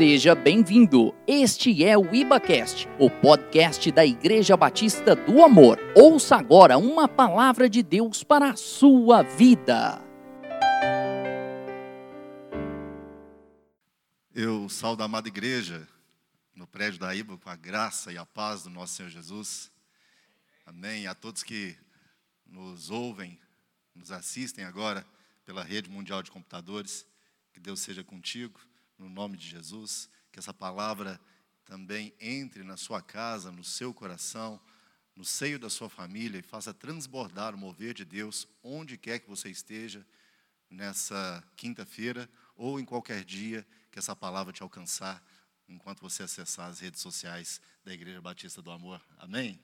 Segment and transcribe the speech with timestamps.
[0.00, 1.14] Seja bem-vindo.
[1.26, 5.78] Este é o IbaCast, o podcast da Igreja Batista do Amor.
[5.94, 10.02] Ouça agora uma palavra de Deus para a sua vida.
[14.34, 15.86] Eu saldo a amada igreja
[16.54, 19.70] no prédio da IBA com a graça e a paz do nosso Senhor Jesus.
[20.64, 21.08] Amém.
[21.08, 21.76] A todos que
[22.46, 23.38] nos ouvem,
[23.94, 25.04] nos assistem agora
[25.44, 27.06] pela rede mundial de computadores,
[27.52, 28.58] que Deus seja contigo
[29.00, 31.18] no nome de Jesus, que essa palavra
[31.64, 34.60] também entre na sua casa, no seu coração,
[35.16, 39.28] no seio da sua família e faça transbordar o mover de Deus onde quer que
[39.28, 40.06] você esteja
[40.68, 45.24] nessa quinta-feira ou em qualquer dia que essa palavra te alcançar
[45.66, 49.00] enquanto você acessar as redes sociais da Igreja Batista do Amor.
[49.18, 49.58] Amém?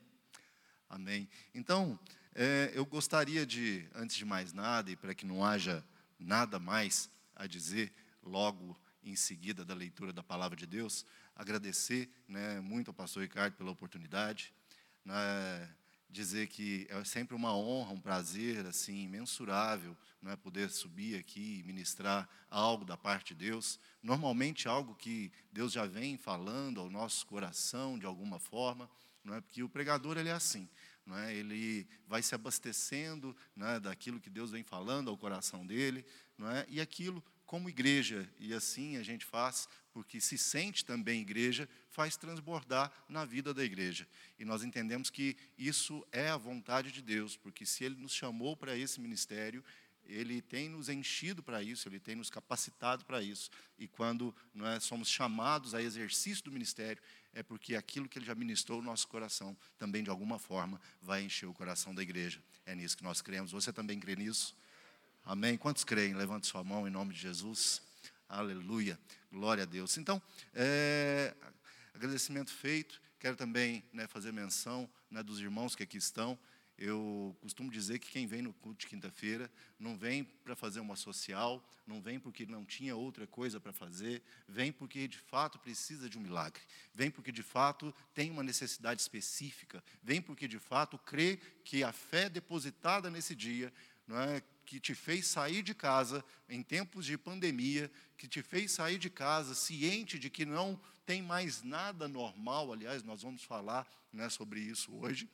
[0.89, 1.29] Amém.
[1.55, 1.99] Então,
[2.35, 5.85] é, eu gostaria de, antes de mais nada, e para que não haja
[6.19, 12.61] nada mais a dizer logo em seguida da leitura da palavra de Deus, agradecer né,
[12.61, 14.53] muito ao pastor Ricardo pela oportunidade,
[15.05, 15.75] né,
[16.11, 19.97] dizer que é sempre uma honra, um prazer assim imensurável
[20.27, 25.31] não é poder subir aqui e ministrar algo da parte de Deus, normalmente algo que
[25.53, 28.91] Deus já vem falando ao nosso coração de alguma forma,
[29.23, 30.69] não é porque o pregador ele é assim,
[31.15, 31.33] é?
[31.33, 36.05] Ele vai se abastecendo é, daquilo que Deus vem falando ao coração dele,
[36.41, 36.67] é?
[36.69, 42.17] E aquilo como igreja, e assim a gente faz, porque se sente também igreja, faz
[42.17, 44.07] transbordar na vida da igreja.
[44.39, 48.57] E nós entendemos que isso é a vontade de Deus, porque se Ele nos chamou
[48.57, 49.65] para esse ministério,
[50.05, 53.49] Ele tem nos enchido para isso, Ele tem nos capacitado para isso.
[53.79, 57.03] E quando nós somos chamados a exercício do ministério,
[57.33, 61.23] é porque aquilo que Ele já ministrou no nosso coração, também de alguma forma, vai
[61.23, 62.43] encher o coração da igreja.
[62.67, 63.53] É nisso que nós cremos.
[63.53, 64.57] Você também crê nisso?
[65.29, 65.57] Amém?
[65.57, 66.15] Quantos creem?
[66.15, 67.83] Levante sua mão em nome de Jesus.
[68.29, 68.97] Aleluia.
[69.29, 69.99] Glória a Deus.
[69.99, 70.23] Então,
[70.55, 71.35] é,
[71.93, 73.03] agradecimento feito.
[73.19, 76.39] Quero também né, fazer menção né, dos irmãos que aqui estão.
[76.79, 79.51] Eu costumo dizer que quem vem no culto de quinta-feira
[79.81, 84.23] não vem para fazer uma social, não vem porque não tinha outra coisa para fazer,
[84.47, 86.61] vem porque de fato precisa de um milagre,
[86.95, 91.93] vem porque de fato tem uma necessidade específica, vem porque de fato crê que a
[91.93, 93.73] fé depositada nesse dia
[94.07, 98.73] não é, que te fez sair de casa em tempos de pandemia, que te fez
[98.73, 103.87] sair de casa ciente de que não tem mais nada normal, aliás, nós vamos falar
[104.13, 105.31] né, sobre isso hoje,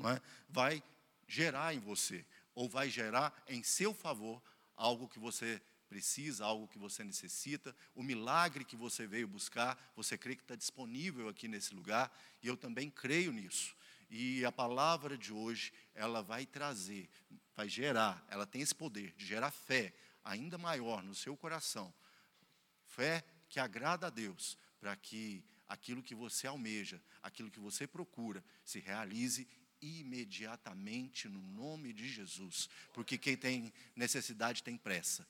[0.00, 0.22] é?
[0.48, 0.82] vai
[1.26, 2.24] gerar em você,
[2.54, 4.40] ou vai gerar em seu favor
[4.76, 10.16] algo que você precisa, algo que você necessita, o milagre que você veio buscar, você
[10.16, 13.74] crê que está disponível aqui nesse lugar, e eu também creio nisso.
[14.10, 17.08] E a palavra de hoje, ela vai trazer,
[17.58, 19.92] vai gerar, ela tem esse poder de gerar fé
[20.24, 21.92] ainda maior no seu coração.
[22.84, 28.44] Fé que agrada a Deus, para que aquilo que você almeja, aquilo que você procura,
[28.64, 29.48] se realize
[29.82, 32.68] imediatamente no nome de Jesus.
[32.92, 35.26] Porque quem tem necessidade tem pressa.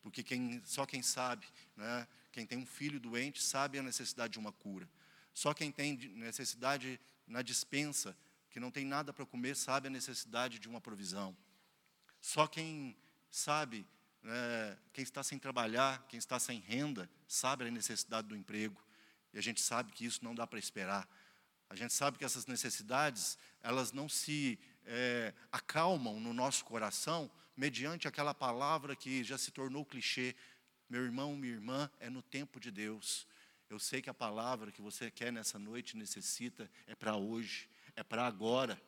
[0.00, 1.46] Porque quem, só quem sabe,
[1.76, 4.88] né, quem tem um filho doente, sabe a necessidade de uma cura.
[5.34, 8.16] Só quem tem necessidade na dispensa,
[8.48, 11.36] que não tem nada para comer, sabe a necessidade de uma provisão.
[12.20, 12.96] Só quem
[13.30, 13.86] sabe,
[14.24, 18.80] é, quem está sem trabalhar, quem está sem renda, sabe a necessidade do emprego.
[19.32, 21.08] E a gente sabe que isso não dá para esperar.
[21.68, 28.08] A gente sabe que essas necessidades, elas não se é, acalmam no nosso coração mediante
[28.08, 30.34] aquela palavra que já se tornou clichê.
[30.88, 33.26] Meu irmão, minha irmã, é no tempo de Deus.
[33.68, 38.02] Eu sei que a palavra que você quer nessa noite necessita é para hoje, é
[38.02, 38.80] para agora.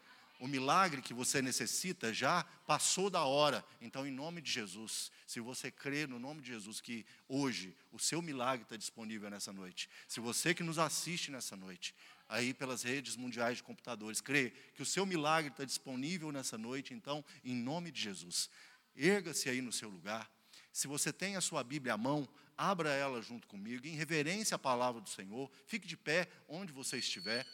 [0.42, 3.64] O milagre que você necessita já passou da hora.
[3.80, 7.98] Então, em nome de Jesus, se você crê no nome de Jesus que hoje o
[8.00, 11.94] seu milagre está disponível nessa noite, se você que nos assiste nessa noite,
[12.28, 16.92] aí pelas redes mundiais de computadores, crê que o seu milagre está disponível nessa noite,
[16.92, 18.50] então, em nome de Jesus,
[18.96, 20.28] erga-se aí no seu lugar.
[20.72, 22.28] Se você tem a sua Bíblia à mão,
[22.58, 26.98] abra ela junto comigo, em reverência à palavra do Senhor, fique de pé onde você
[26.98, 27.46] estiver.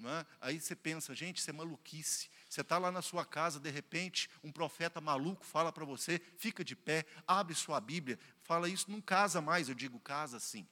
[0.00, 0.26] É?
[0.40, 2.28] Aí você pensa, gente, isso é maluquice.
[2.48, 6.64] Você está lá na sua casa, de repente, um profeta maluco fala para você, fica
[6.64, 9.68] de pé, abre sua Bíblia, fala isso, não casa mais.
[9.68, 10.66] Eu digo, casa sim.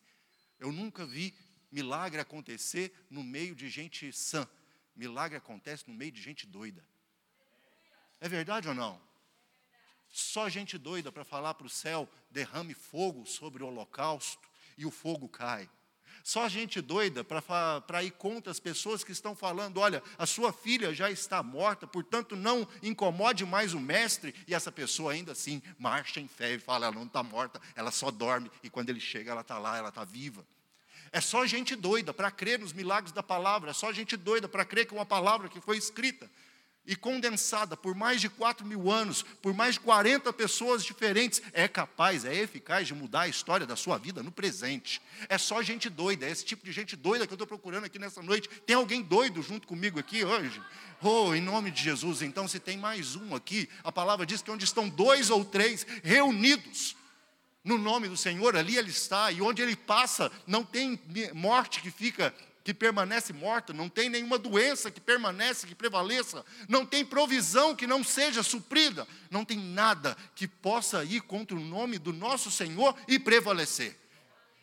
[0.58, 1.34] Eu nunca vi
[1.70, 4.48] milagre acontecer no meio de gente sã.
[4.94, 6.84] Milagre acontece no meio de gente doida.
[8.20, 9.00] É verdade ou não?
[10.08, 14.90] Só gente doida para falar para o céu, derrame fogo sobre o holocausto e o
[14.90, 15.70] fogo cai.
[16.22, 20.94] Só gente doida para ir contra as pessoas que estão falando: olha, a sua filha
[20.94, 24.34] já está morta, portanto não incomode mais o mestre.
[24.46, 27.90] E essa pessoa ainda assim marcha em fé e fala: ela não está morta, ela
[27.90, 28.50] só dorme.
[28.62, 30.44] E quando ele chega, ela está lá, ela está viva.
[31.12, 34.64] É só gente doida para crer nos milagres da palavra, é só gente doida para
[34.64, 36.30] crer que uma palavra que foi escrita
[36.86, 41.68] e condensada por mais de 4 mil anos, por mais de 40 pessoas diferentes, é
[41.68, 45.00] capaz, é eficaz de mudar a história da sua vida no presente.
[45.28, 47.98] É só gente doida, é esse tipo de gente doida que eu estou procurando aqui
[47.98, 48.48] nessa noite.
[48.66, 50.60] Tem alguém doido junto comigo aqui hoje?
[51.02, 54.50] Oh, em nome de Jesus, então se tem mais um aqui, a palavra diz que
[54.50, 56.96] onde estão dois ou três reunidos,
[57.62, 61.00] no nome do Senhor, ali ele está, e onde ele passa, não tem
[61.34, 62.34] morte que fica
[62.70, 67.84] que permanece morta, não tem nenhuma doença que permanece, que prevaleça, não tem provisão que
[67.84, 72.94] não seja suprida, não tem nada que possa ir contra o nome do nosso Senhor
[73.08, 73.98] e prevalecer.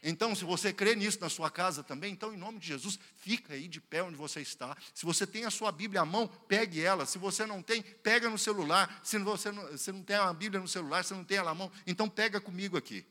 [0.01, 3.56] Então, se você crê nisso na sua casa também, então, em nome de Jesus, fica
[3.56, 4.77] aí de pé onde você está.
[4.94, 7.06] Se você tem a sua Bíblia à mão, pegue ela.
[7.06, 9.01] Se você não tem, pega no celular.
[9.04, 11.56] Se você não, você não tem a Bíblia no celular, se não tem ela à
[11.56, 13.06] mão, então pega comigo aqui.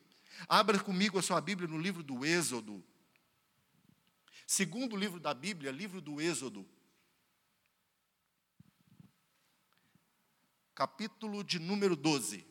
[0.49, 2.83] Abra comigo a sua Bíblia no livro do Êxodo,
[4.47, 6.65] Segundo livro da Bíblia, livro do Êxodo,
[10.73, 12.47] capítulo de número 12.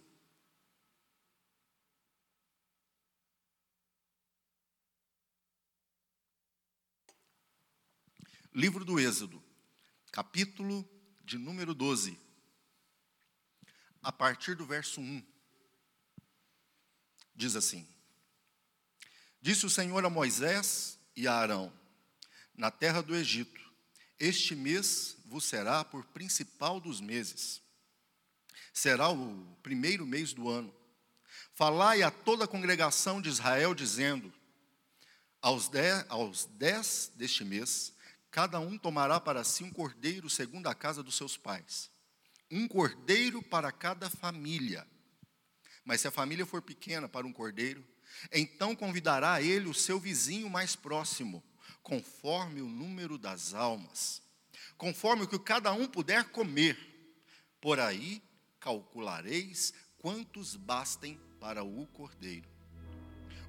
[8.54, 9.42] Livro do Êxodo,
[10.12, 10.86] capítulo
[11.24, 12.20] de número 12,
[14.02, 15.26] a partir do verso 1,
[17.34, 17.88] diz assim:
[19.40, 21.85] Disse o Senhor a Moisés e a Arão:
[22.58, 23.62] na terra do Egito.
[24.20, 27.62] Este mês vos será por principal dos meses.
[28.74, 30.74] Será o primeiro mês do ano.
[31.54, 34.34] Falai a toda a congregação de Israel, dizendo:
[35.42, 37.94] aos dez, aos dez deste mês,
[38.32, 41.90] cada um tomará para si um cordeiro segundo a casa dos seus pais.
[42.50, 44.88] Um cordeiro para cada família.
[45.84, 47.86] Mas se a família for pequena para um cordeiro,
[48.32, 51.44] então convidará ele o seu vizinho mais próximo
[51.86, 54.20] conforme o número das almas,
[54.76, 56.76] conforme o que cada um puder comer.
[57.62, 58.24] Por aí
[58.60, 62.50] calculareis quantos bastem para o cordeiro.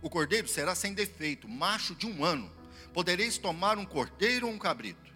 [0.02, 2.54] O cordeiro será sem defeito, macho de um ano.
[2.92, 5.10] Podereis tomar um cordeiro ou um cabrito,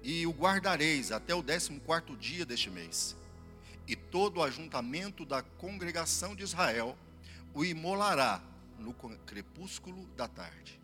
[0.00, 3.16] e o guardareis até o décimo quarto dia deste mês.
[3.88, 6.96] E todo o ajuntamento da congregação de Israel
[7.52, 8.40] o imolará
[8.78, 10.79] no crepúsculo da tarde.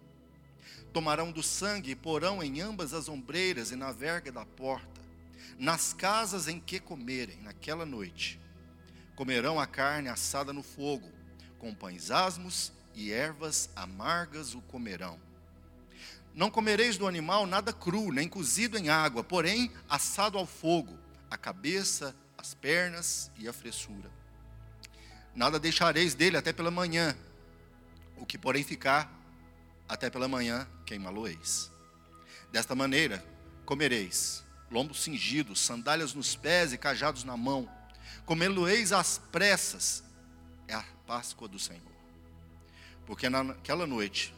[0.97, 5.03] Tomarão do sangue e porão em ambas as ombreiras e na verga da porta,
[5.59, 8.41] nas casas em que comerem naquela noite.
[9.15, 11.13] Comerão a carne assada no fogo,
[11.59, 15.21] com pães asmos e ervas amargas o comerão.
[16.35, 20.99] Não comereis do animal nada cru, nem cozido em água, porém assado ao fogo,
[21.31, 24.11] a cabeça, as pernas e a fressura.
[25.35, 27.15] Nada deixareis dele até pela manhã,
[28.17, 29.16] o que porém ficar
[29.89, 31.71] até pela manhã queimá-lo-eis.
[32.51, 33.25] Desta maneira
[33.65, 37.71] comereis lombos cingidos, sandálias nos pés e cajados na mão.
[38.25, 40.03] Comê-lo-eis às pressas,
[40.67, 41.83] é a Páscoa do Senhor.
[43.07, 44.35] Porque naquela noite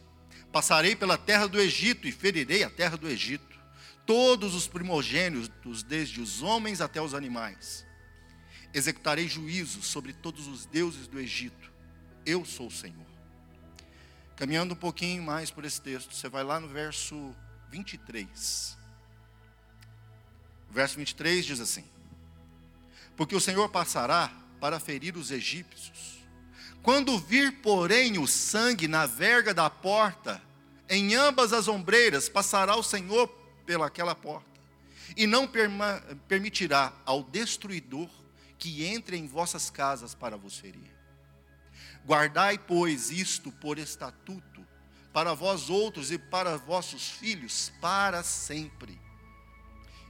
[0.53, 3.59] passarei pela terra do Egito e ferirei a terra do Egito,
[4.06, 7.87] todos os primogênitos, desde os homens até os animais.
[8.73, 11.73] Executarei juízo sobre todos os deuses do Egito.
[12.25, 13.07] Eu sou o Senhor.
[14.38, 17.34] Caminhando um pouquinho mais por esse texto, você vai lá no verso
[17.70, 18.79] 23.
[20.70, 21.84] O verso 23 diz assim:
[23.17, 26.20] Porque o Senhor passará para ferir os egípcios.
[26.84, 30.41] Quando vir, porém, o sangue na verga da porta,
[30.89, 33.27] em ambas as ombreiras, passará o Senhor
[33.67, 34.60] pelaquela porta,
[35.17, 35.51] e não
[36.29, 38.08] permitirá ao destruidor
[38.56, 40.97] que entre em vossas casas para vos ferir.
[42.08, 44.67] Guardai, pois, isto por estatuto,
[45.12, 48.98] para vós outros e para vossos filhos, para sempre.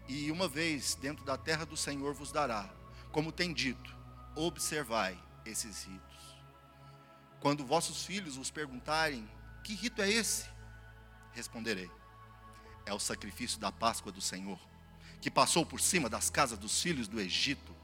[0.06, 2.72] E uma vez dentro da terra do Senhor vos dará,
[3.10, 3.92] como tem dito,
[4.36, 6.36] observai esses ritos.
[7.40, 9.28] Quando vossos filhos vos perguntarem:
[9.64, 10.48] Que rito é esse?
[11.32, 11.90] Responderei:
[12.86, 14.60] É o sacrifício da Páscoa do Senhor,
[15.20, 17.74] que passou por cima das casas dos filhos do Egito.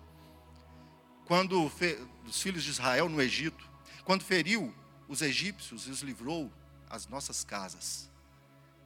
[1.26, 3.74] Quando os filhos de Israel no Egito,
[4.04, 4.75] quando feriu
[5.08, 6.52] os egípcios e os livrou
[6.88, 8.11] às nossas casas.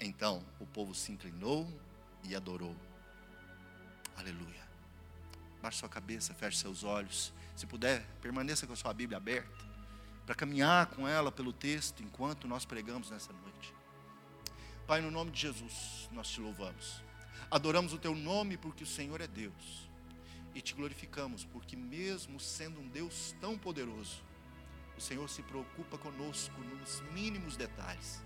[0.00, 1.68] Então o povo se inclinou
[2.24, 2.76] e adorou.
[4.16, 4.68] Aleluia.
[5.60, 7.32] Baixe sua cabeça, feche seus olhos.
[7.56, 9.66] Se puder, permaneça com a sua Bíblia aberta.
[10.24, 13.74] Para caminhar com ela pelo texto enquanto nós pregamos nessa noite.
[14.86, 17.02] Pai, no nome de Jesus, nós te louvamos.
[17.50, 19.88] Adoramos o teu nome porque o Senhor é Deus.
[20.54, 24.22] E te glorificamos porque, mesmo sendo um Deus tão poderoso,
[24.98, 28.20] o Senhor se preocupa conosco nos mínimos detalhes.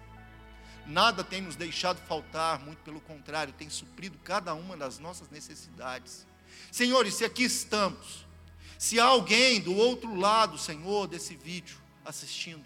[0.87, 6.27] Nada tem nos deixado faltar, muito pelo contrário, tem suprido cada uma das nossas necessidades.
[6.71, 8.27] Senhor, e se aqui estamos,
[8.79, 12.65] se há alguém do outro lado, Senhor, desse vídeo assistindo,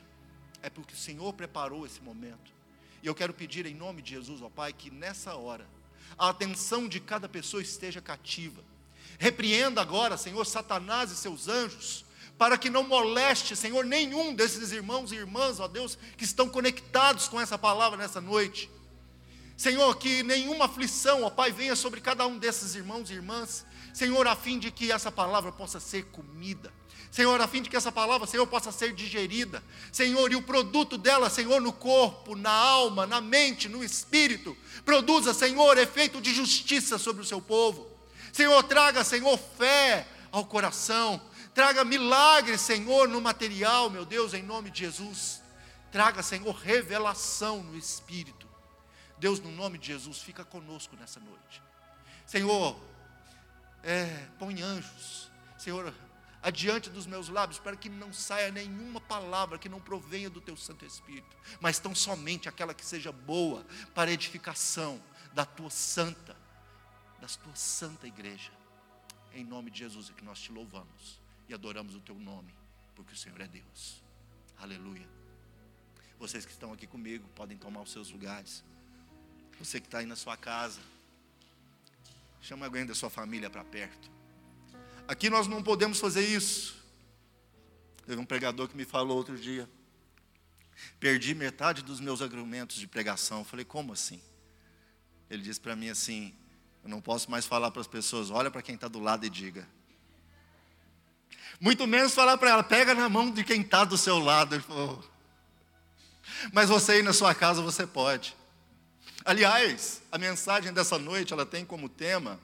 [0.63, 2.55] é porque o Senhor preparou esse momento.
[3.03, 5.67] E eu quero pedir em nome de Jesus, ó Pai, que nessa hora
[6.19, 8.65] a atenção de cada pessoa esteja cativa.
[9.19, 12.06] Repreenda agora, Senhor, Satanás e seus anjos,
[12.39, 17.29] para que não moleste, Senhor, nenhum desses irmãos e irmãs, ó Deus, que estão conectados
[17.29, 18.71] com essa palavra nessa noite.
[19.57, 23.65] Senhor, que nenhuma aflição, ó Pai, venha sobre cada um desses irmãos e irmãs,
[23.95, 26.71] Senhor, a fim de que essa palavra possa ser comida.
[27.11, 29.65] Senhor, a fim de que essa palavra, Senhor, possa ser digerida.
[29.91, 35.33] Senhor, e o produto dela, Senhor, no corpo, na alma, na mente, no espírito, produza,
[35.33, 37.87] Senhor, efeito de justiça sobre o seu povo.
[38.31, 41.19] Senhor, traga, Senhor, fé ao coração.
[41.57, 45.43] Traga milagres, Senhor, no material, meu Deus, em nome de Jesus.
[45.91, 48.47] Traga, Senhor, revelação no espírito.
[49.17, 51.63] Deus, no nome de Jesus, fica conosco nessa noite.
[52.27, 52.79] Senhor,
[53.83, 55.95] é, põe anjos, Senhor,
[56.43, 60.59] adiante dos meus lábios, para que não saia nenhuma palavra que não provenha do Teu
[60.59, 66.37] Santo Espírito, mas tão somente aquela que seja boa para edificação da Tua santa,
[67.19, 68.53] da Tua santa igreja.
[69.33, 72.55] Em nome de Jesus é que nós te louvamos e adoramos o Teu nome,
[72.95, 74.03] porque o Senhor é Deus.
[74.59, 75.07] Aleluia.
[76.19, 78.65] Vocês que estão aqui comigo podem tomar os seus lugares.
[79.59, 80.81] Você que está aí na sua casa,
[82.47, 84.09] Chama alguém da sua família para perto.
[85.09, 86.81] Aqui nós não podemos fazer isso.
[88.07, 89.69] Teve um pregador que me falou outro dia.
[91.01, 93.41] Perdi metade dos meus argumentos de pregação.
[93.41, 94.21] Eu falei, como assim?
[95.29, 96.37] Ele disse para mim assim:
[96.85, 99.29] Eu não posso mais falar para as pessoas, olha para quem está do lado e
[99.29, 99.69] diga.
[101.61, 104.61] Muito menos falar para ela, pega na mão de quem está do seu lado.
[104.63, 105.03] Falou,
[106.53, 108.37] mas você aí na sua casa você pode.
[109.25, 112.39] Aliás, a mensagem dessa noite, ela tem como tema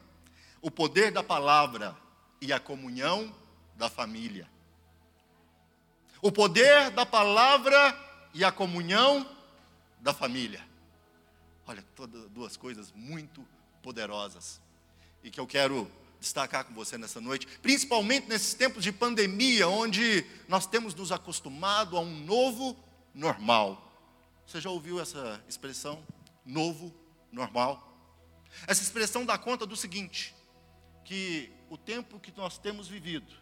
[0.60, 1.96] o poder da palavra
[2.40, 3.34] e a comunhão
[3.76, 4.48] da família.
[6.20, 7.96] O poder da palavra
[8.32, 9.28] e a comunhão
[10.00, 10.64] da família.
[11.66, 13.46] Olha, todas duas coisas muito
[13.82, 14.60] poderosas
[15.22, 15.90] e que eu quero
[16.22, 21.98] destacar com você nessa noite, principalmente nesses tempos de pandemia, onde nós temos nos acostumado
[21.98, 22.74] a um novo
[23.14, 23.92] normal.
[24.46, 26.02] Você já ouviu essa expressão?
[26.44, 26.94] novo
[27.30, 27.88] normal.
[28.66, 30.34] Essa expressão dá conta do seguinte:
[31.04, 33.32] que o tempo que nós temos vivido,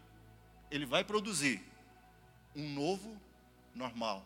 [0.70, 1.62] ele vai produzir
[2.54, 3.20] um novo
[3.74, 4.24] normal,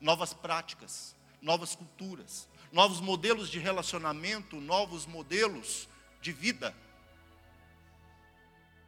[0.00, 5.88] novas práticas, novas culturas, novos modelos de relacionamento, novos modelos
[6.20, 6.74] de vida.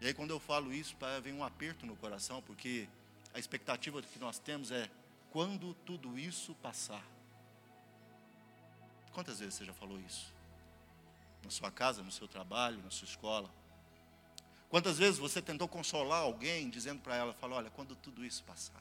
[0.01, 2.89] E aí, quando eu falo isso, vem um aperto no coração, porque
[3.35, 4.89] a expectativa que nós temos é
[5.31, 7.05] quando tudo isso passar.
[9.13, 10.33] Quantas vezes você já falou isso?
[11.45, 13.51] Na sua casa, no seu trabalho, na sua escola?
[14.71, 18.81] Quantas vezes você tentou consolar alguém dizendo para ela, falou, olha, quando tudo isso passar?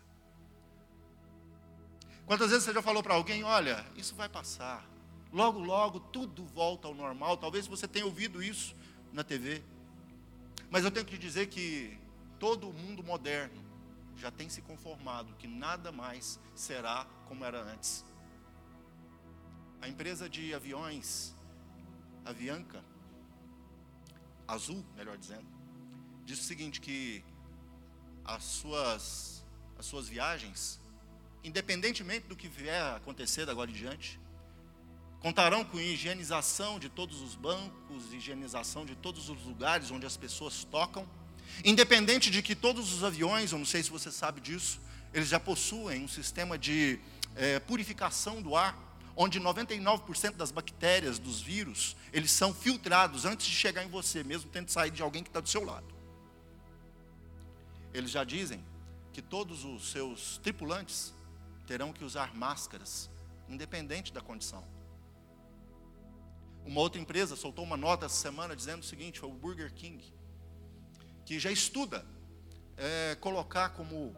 [2.25, 4.87] Quantas vezes você já falou para alguém, olha, isso vai passar.
[5.33, 7.37] Logo, logo, tudo volta ao normal.
[7.37, 8.75] Talvez você tenha ouvido isso
[9.11, 9.63] na TV.
[10.69, 11.99] Mas eu tenho que dizer que
[12.39, 13.61] todo o mundo moderno
[14.15, 18.05] já tem se conformado que nada mais será como era antes.
[19.81, 21.33] A empresa de aviões,
[22.25, 22.83] Avianca,
[24.47, 25.47] Azul, melhor dizendo,
[26.25, 27.23] diz o seguinte que
[28.25, 29.45] as suas,
[29.77, 30.79] as suas viagens,
[31.43, 34.19] independentemente do que vier a acontecer da agora em diante,
[35.19, 40.63] contarão com higienização de todos os bancos, higienização de todos os lugares onde as pessoas
[40.63, 41.07] tocam,
[41.63, 44.79] independente de que todos os aviões, eu não sei se você sabe disso,
[45.13, 46.99] eles já possuem um sistema de
[47.35, 48.87] é, purificação do ar
[49.21, 54.49] onde 99% das bactérias, dos vírus, eles são filtrados antes de chegar em você, mesmo
[54.49, 55.85] tendo saído de alguém que está do seu lado.
[57.93, 58.63] Eles já dizem
[59.11, 61.13] que todos os seus tripulantes
[61.67, 63.09] terão que usar máscaras,
[63.49, 64.63] independente da condição.
[66.69, 70.13] Uma outra empresa soltou uma nota essa semana dizendo o seguinte: foi o Burger King,
[71.25, 72.05] que já estuda
[72.77, 74.15] é, colocar como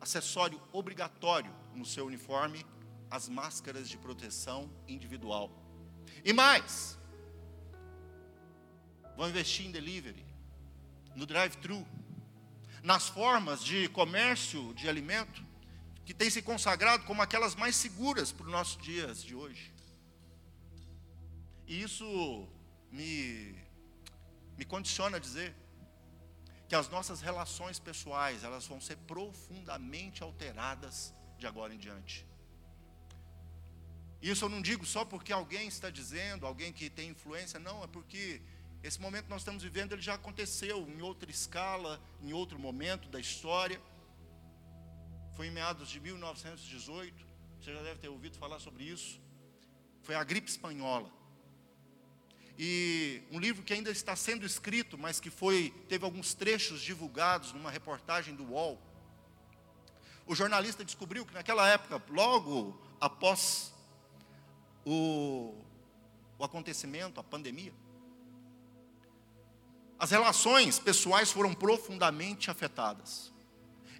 [0.00, 2.64] acessório obrigatório no seu uniforme
[3.10, 5.50] as máscaras de proteção individual.
[6.24, 6.96] E mais,
[9.16, 10.24] vão investir em delivery,
[11.16, 11.84] no drive-thru,
[12.84, 15.44] nas formas de comércio de alimento
[16.04, 19.76] que tem se consagrado como aquelas mais seguras para os nossos dias de hoje.
[21.68, 22.48] E isso
[22.90, 23.54] me,
[24.56, 25.54] me condiciona a dizer
[26.66, 32.26] que as nossas relações pessoais, elas vão ser profundamente alteradas de agora em diante.
[34.20, 37.86] Isso eu não digo só porque alguém está dizendo, alguém que tem influência, não, é
[37.86, 38.42] porque
[38.82, 43.08] esse momento que nós estamos vivendo, ele já aconteceu em outra escala, em outro momento
[43.10, 43.80] da história.
[45.36, 47.26] Foi em meados de 1918,
[47.60, 49.20] você já deve ter ouvido falar sobre isso.
[50.02, 51.17] Foi a gripe espanhola.
[52.58, 57.52] E um livro que ainda está sendo escrito, mas que foi teve alguns trechos divulgados
[57.52, 58.82] numa reportagem do UOL.
[60.26, 63.72] O jornalista descobriu que naquela época, logo após
[64.84, 65.54] o,
[66.36, 67.72] o acontecimento, a pandemia,
[69.96, 73.32] as relações pessoais foram profundamente afetadas.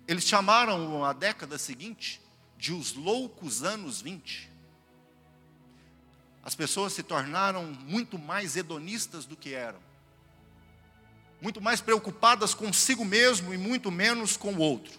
[0.06, 2.20] Eles chamaram a década seguinte
[2.56, 4.47] de os loucos anos 20.
[6.48, 9.78] As pessoas se tornaram muito mais hedonistas do que eram.
[11.42, 14.98] Muito mais preocupadas consigo mesmo e muito menos com o outro.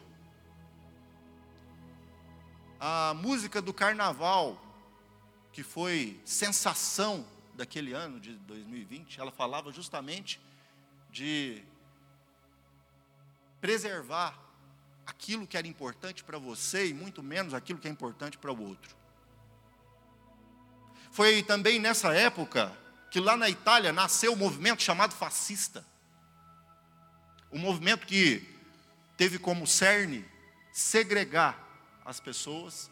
[2.80, 4.64] A música do carnaval,
[5.52, 7.26] que foi sensação
[7.56, 10.40] daquele ano de 2020, ela falava justamente
[11.10, 11.64] de
[13.60, 14.38] preservar
[15.04, 18.68] aquilo que era importante para você e muito menos aquilo que é importante para o
[18.68, 18.99] outro.
[21.12, 22.76] Foi também nessa época
[23.10, 25.86] que lá na Itália nasceu o um movimento chamado fascista.
[27.52, 28.48] Um movimento que
[29.18, 30.24] teve como cerne
[30.72, 31.58] segregar
[32.06, 32.90] as pessoas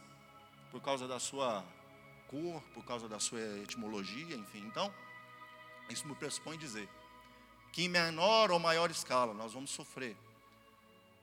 [0.72, 1.64] por causa da sua
[2.28, 4.66] cor, por causa da sua etimologia, enfim.
[4.66, 4.94] Então,
[5.90, 6.90] isso me pressupõe dizer
[7.72, 10.18] que em menor ou maior escala nós vamos sofrer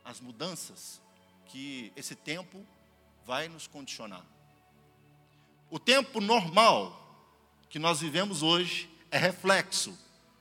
[0.05, 1.03] as mudanças
[1.47, 2.67] que esse tempo
[3.25, 4.25] vai nos condicionar.
[5.75, 7.27] O tempo normal
[7.69, 9.93] que nós vivemos hoje é reflexo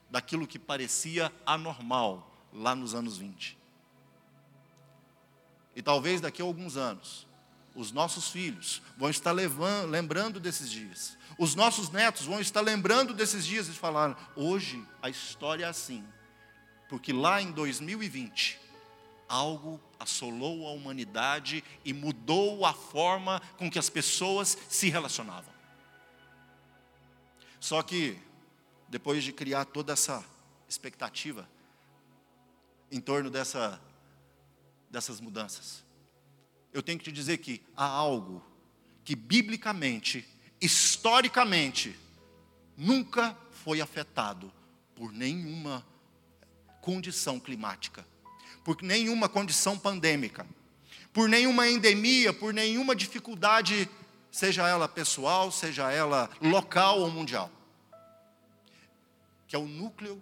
[0.07, 3.57] daquilo que parecia anormal lá nos anos 20.
[5.75, 7.25] E talvez daqui a alguns anos,
[7.73, 11.17] os nossos filhos vão estar levando, lembrando desses dias.
[11.35, 16.07] Os nossos netos vão estar lembrando desses dias e falar: hoje a história é assim.
[16.87, 18.59] Porque lá em 2020,
[19.27, 25.51] algo assolou a humanidade e mudou a forma com que as pessoas se relacionavam.
[27.59, 28.19] Só que,
[28.89, 30.23] depois de criar toda essa
[30.67, 31.49] expectativa
[32.91, 33.81] em torno dessa,
[34.91, 35.83] dessas mudanças,
[36.73, 38.43] eu tenho que te dizer que há algo
[39.05, 40.27] que biblicamente,
[40.59, 41.97] historicamente,
[42.75, 44.51] nunca foi afetado
[44.95, 45.85] por nenhuma
[46.81, 48.05] condição climática,
[48.63, 50.47] por nenhuma condição pandêmica,
[51.11, 53.89] por nenhuma endemia, por nenhuma dificuldade,
[54.31, 57.51] seja ela pessoal, seja ela local ou mundial,
[59.47, 60.21] que é o núcleo,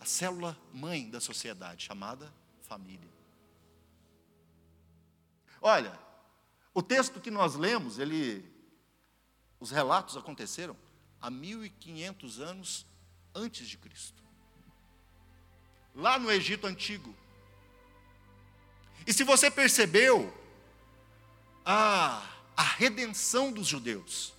[0.00, 2.32] a célula mãe da sociedade, chamada
[2.62, 3.10] família.
[5.60, 5.98] Olha,
[6.72, 8.44] o texto que nós lemos, ele,
[9.58, 10.76] os relatos aconteceram
[11.20, 12.86] há 1500 anos
[13.34, 14.25] antes de Cristo.
[15.96, 17.14] Lá no Egito antigo.
[19.06, 20.32] E se você percebeu
[21.64, 22.22] a,
[22.54, 24.34] a redenção dos judeus,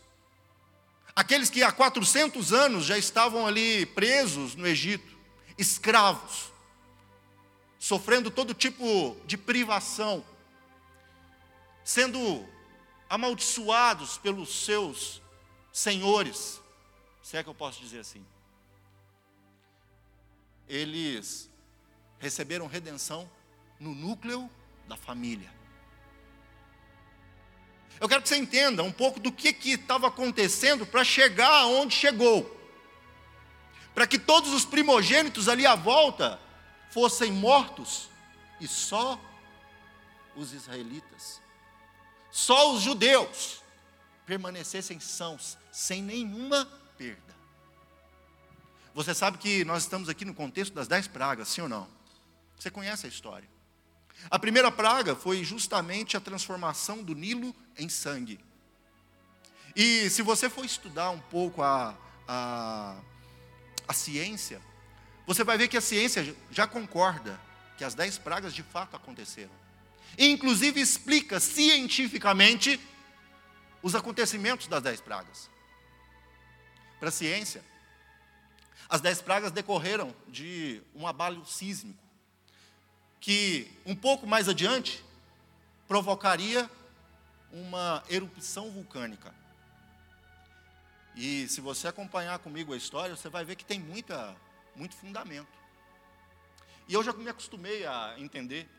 [1.15, 5.17] aqueles que há 400 anos já estavam ali presos no Egito,
[5.58, 6.52] escravos,
[7.80, 10.24] sofrendo todo tipo de privação,
[11.84, 12.48] sendo
[13.10, 15.22] amaldiçoados pelos seus
[15.74, 16.62] senhores,
[17.24, 18.24] se é que eu posso dizer assim
[20.68, 21.50] eles
[22.20, 23.30] receberam redenção
[23.80, 24.50] no núcleo
[24.88, 25.52] da família.
[28.00, 32.56] Eu quero que você entenda um pouco do que estava acontecendo para chegar aonde chegou.
[33.94, 36.40] Para que todos os primogênitos ali à volta
[36.92, 38.10] fossem mortos
[38.60, 39.20] e só
[40.36, 41.42] os israelitas,
[42.30, 43.64] só os judeus
[44.26, 46.66] permanecessem sãos, sem nenhuma
[46.98, 47.37] perda.
[48.98, 51.88] Você sabe que nós estamos aqui no contexto das dez pragas, sim ou não?
[52.58, 53.48] Você conhece a história.
[54.28, 58.40] A primeira praga foi justamente a transformação do Nilo em sangue.
[59.76, 61.96] E se você for estudar um pouco a,
[62.28, 63.00] a,
[63.88, 64.60] a ciência,
[65.28, 67.40] você vai ver que a ciência já concorda
[67.78, 69.54] que as dez pragas de fato aconteceram.
[70.18, 72.80] E inclusive explica cientificamente
[73.84, 75.52] os acontecimentos das dez pragas.
[77.00, 77.64] Para a ciência,
[78.89, 82.00] as dez pragas decorreram de um abalo sísmico,
[83.19, 85.04] que um pouco mais adiante
[85.88, 86.69] provocaria
[87.52, 89.34] uma erupção vulcânica.
[91.15, 94.36] E se você acompanhar comigo a história, você vai ver que tem muita,
[94.76, 95.58] muito fundamento.
[96.88, 98.69] E eu já me acostumei a entender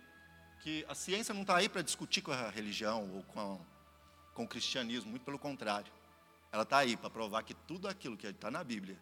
[0.61, 3.61] que a ciência não está aí para discutir com a religião ou com,
[4.35, 5.93] com o cristianismo, muito pelo contrário.
[6.51, 8.97] Ela está aí para provar que tudo aquilo que está na Bíblia,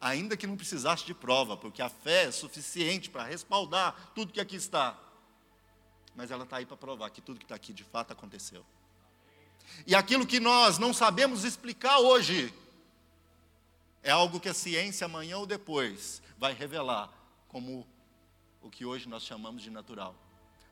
[0.00, 4.40] ainda que não precisasse de prova, porque a fé é suficiente para respaldar tudo que
[4.40, 4.98] aqui está,
[6.14, 8.64] mas ela está aí para provar que tudo que está aqui de fato aconteceu.
[9.86, 12.52] E aquilo que nós não sabemos explicar hoje,
[14.02, 17.12] é algo que a ciência amanhã ou depois vai revelar
[17.48, 17.86] como
[18.62, 20.14] o que hoje nós chamamos de natural,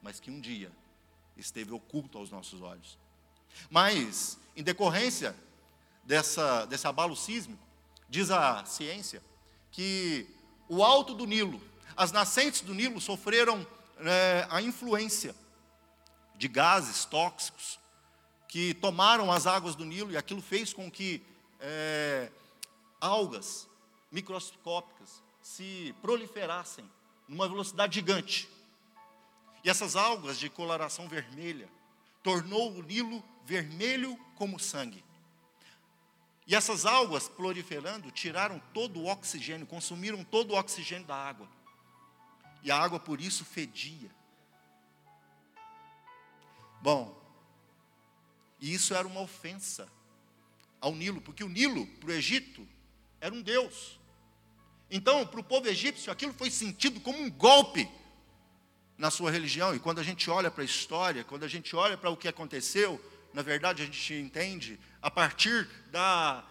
[0.02, 0.72] mas que um dia
[1.36, 2.98] esteve oculto aos nossos olhos.
[3.70, 5.36] Mas, em decorrência
[6.04, 7.67] dessa, desse abalo sísmico,
[8.08, 9.22] diz a ciência
[9.70, 10.26] que
[10.68, 11.60] o alto do Nilo,
[11.96, 13.66] as nascentes do Nilo sofreram
[13.98, 15.34] é, a influência
[16.36, 17.78] de gases tóxicos
[18.48, 21.22] que tomaram as águas do Nilo e aquilo fez com que
[21.60, 22.30] é,
[23.00, 23.68] algas
[24.10, 26.88] microscópicas se proliferassem
[27.26, 28.48] numa velocidade gigante.
[29.62, 31.68] E essas algas de coloração vermelha
[32.22, 35.04] tornou o Nilo vermelho como sangue.
[36.48, 41.46] E essas algas proliferando tiraram todo o oxigênio, consumiram todo o oxigênio da água.
[42.62, 44.10] E a água por isso fedia.
[46.80, 47.14] Bom,
[48.58, 49.86] e isso era uma ofensa
[50.80, 52.66] ao Nilo, porque o Nilo, para o Egito,
[53.20, 54.00] era um Deus.
[54.90, 57.86] Então, para o povo egípcio, aquilo foi sentido como um golpe
[58.96, 59.74] na sua religião.
[59.74, 62.26] E quando a gente olha para a história, quando a gente olha para o que
[62.26, 62.98] aconteceu,
[63.34, 66.44] na verdade a gente entende, a partir da,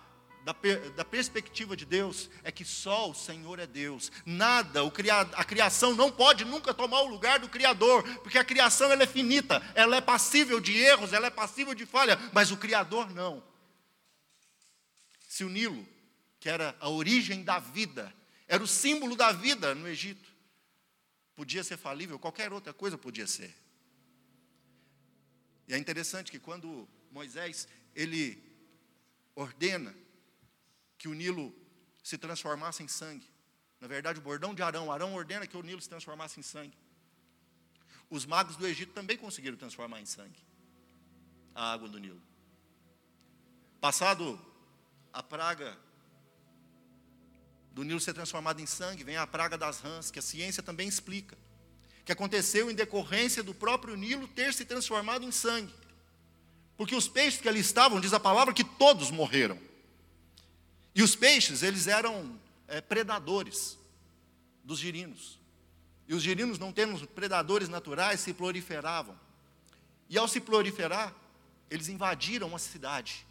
[0.43, 0.53] da,
[0.95, 4.11] da, perspectiva de Deus, é que só o Senhor é Deus.
[4.25, 4.91] Nada, o
[5.33, 9.07] a criação não pode nunca tomar o lugar do Criador, porque a criação ela é
[9.07, 13.43] finita, ela é passível de erros, ela é passível de falha, mas o Criador não.
[15.27, 15.85] Se o Nilo,
[16.39, 18.13] que era a origem da vida,
[18.47, 20.31] era o símbolo da vida no Egito,
[21.35, 23.53] podia ser falível, qualquer outra coisa podia ser.
[25.67, 28.21] E é interessante que quando Moisés, ele
[29.35, 29.93] ordena
[30.99, 31.53] que o Nilo
[32.03, 33.27] se transformasse em sangue.
[33.81, 36.77] Na verdade, o bordão de Arão, Arão ordena que o Nilo se transformasse em sangue.
[38.07, 40.39] Os magos do Egito também conseguiram transformar em sangue
[41.55, 42.21] a água do Nilo.
[43.81, 44.39] Passado
[45.11, 45.75] a praga
[47.71, 50.87] do Nilo ser transformado em sangue, vem a praga das rãs, que a ciência também
[50.87, 51.35] explica.
[52.05, 55.73] Que aconteceu em decorrência do próprio Nilo ter se transformado em sangue.
[56.77, 59.59] Porque os peixes que ali estavam, diz a palavra, que todos morreram.
[60.93, 63.77] E os peixes, eles eram é, predadores
[64.63, 65.39] dos girinos.
[66.07, 69.19] E os girinos, não tendo predadores naturais, se proliferavam.
[70.07, 71.13] E ao se proliferar,
[71.69, 73.25] eles invadiram a cidade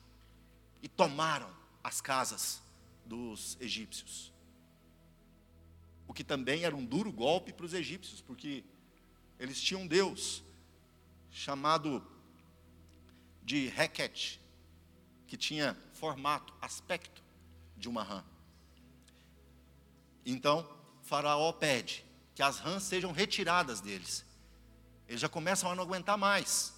[0.83, 1.49] e tomaram
[1.83, 2.61] as casas
[3.05, 4.33] dos egípcios.
[6.07, 8.63] O que também era um duro golpe para os egípcios, porque
[9.39, 10.43] eles tinham um Deus
[11.31, 12.07] chamado
[13.47, 14.41] de Heket,
[15.29, 17.23] que tinha formato, aspecto
[17.77, 18.25] de uma rã.
[20.25, 20.69] Então,
[21.05, 22.05] Faraó pede
[22.35, 24.27] que as rãs sejam retiradas deles.
[25.09, 26.75] Eles já começam a não aguentar mais.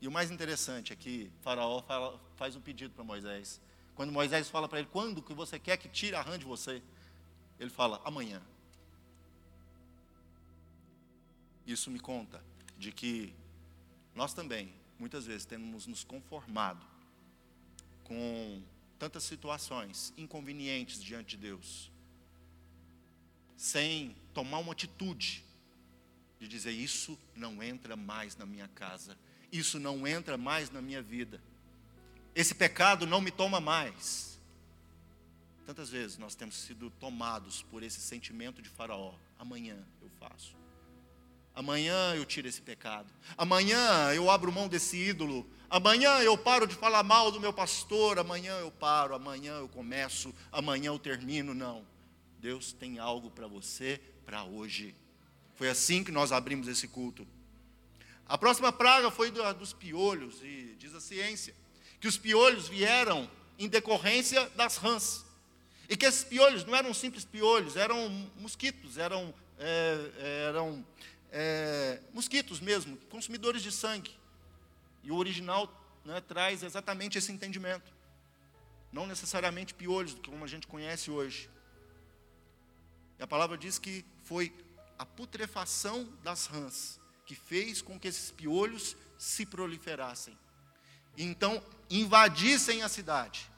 [0.00, 3.60] E o mais interessante é que Faraó fala, faz um pedido para Moisés.
[3.94, 6.82] Quando Moisés fala para ele, quando que você quer que tire a rã de você?
[7.60, 8.42] Ele fala, amanhã.
[11.64, 12.42] Isso me conta
[12.76, 13.32] de que
[14.14, 16.84] nós também, muitas vezes, temos nos conformado
[18.04, 18.62] com
[18.98, 21.90] tantas situações inconvenientes diante de Deus,
[23.56, 25.44] sem tomar uma atitude
[26.38, 29.16] de dizer: Isso não entra mais na minha casa,
[29.50, 31.42] isso não entra mais na minha vida,
[32.34, 34.32] esse pecado não me toma mais.
[35.66, 39.14] Tantas vezes nós temos sido tomados por esse sentimento de Faraó.
[39.38, 40.61] Amanhã eu faço.
[41.54, 43.12] Amanhã eu tiro esse pecado.
[43.36, 45.48] Amanhã eu abro mão desse ídolo.
[45.68, 48.18] Amanhã eu paro de falar mal do meu pastor.
[48.18, 49.14] Amanhã eu paro.
[49.14, 50.34] Amanhã eu começo.
[50.50, 51.54] Amanhã eu termino.
[51.54, 51.84] Não.
[52.38, 54.94] Deus tem algo para você para hoje.
[55.54, 57.26] Foi assim que nós abrimos esse culto.
[58.26, 61.54] A próxima praga foi dos piolhos, e diz a ciência
[62.00, 65.24] que os piolhos vieram em decorrência das rãs.
[65.88, 70.84] E que esses piolhos não eram simples piolhos, eram mosquitos, eram, é, eram
[71.32, 74.14] é, mosquitos mesmo, consumidores de sangue.
[75.02, 75.72] E o original
[76.04, 77.90] né, traz exatamente esse entendimento.
[78.92, 81.48] Não necessariamente piolhos, como a gente conhece hoje.
[83.18, 84.54] E a palavra diz que foi
[84.98, 90.36] a putrefação das rãs que fez com que esses piolhos se proliferassem.
[91.16, 93.50] então invadissem a cidade.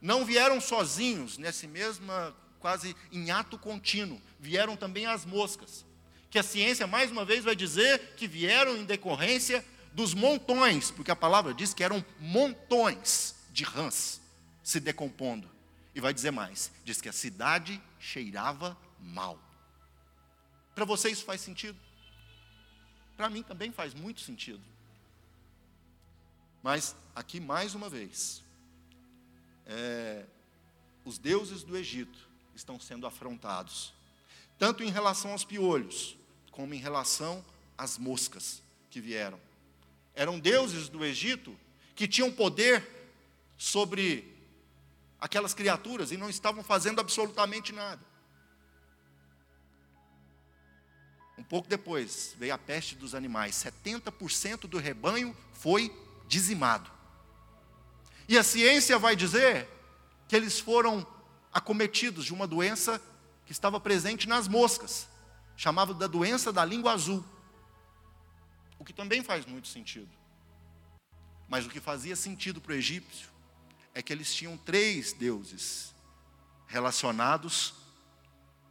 [0.00, 2.12] Não vieram sozinhos, nesse mesmo,
[2.58, 5.85] quase em ato contínuo, vieram também as moscas,
[6.30, 11.10] que a ciência mais uma vez vai dizer que vieram em decorrência dos montões, porque
[11.10, 14.20] a palavra diz que eram montões de rãs
[14.62, 15.50] se decompondo.
[15.94, 19.40] E vai dizer mais: diz que a cidade cheirava mal.
[20.74, 21.78] Para você isso faz sentido?
[23.16, 24.62] Para mim também faz muito sentido.
[26.62, 28.42] Mas aqui mais uma vez,
[29.64, 30.26] é,
[31.04, 33.94] os deuses do Egito estão sendo afrontados,
[34.58, 36.16] tanto em relação aos piolhos,
[36.50, 37.44] como em relação
[37.76, 39.38] às moscas que vieram.
[40.14, 41.56] Eram deuses do Egito
[41.94, 42.82] que tinham poder
[43.56, 44.34] sobre
[45.20, 48.00] aquelas criaturas e não estavam fazendo absolutamente nada.
[51.38, 55.94] Um pouco depois veio a peste dos animais, 70% do rebanho foi
[56.26, 56.90] dizimado.
[58.28, 59.68] E a ciência vai dizer
[60.26, 61.06] que eles foram
[61.52, 63.00] acometidos de uma doença
[63.46, 65.08] que estava presente nas moscas,
[65.56, 67.24] chamava da doença da língua azul.
[68.78, 70.10] O que também faz muito sentido.
[71.48, 73.28] Mas o que fazia sentido para o egípcio
[73.94, 75.94] é que eles tinham três deuses
[76.66, 77.72] relacionados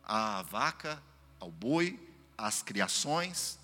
[0.03, 1.01] à vaca,
[1.39, 1.97] ao boi,
[2.37, 3.57] às criações,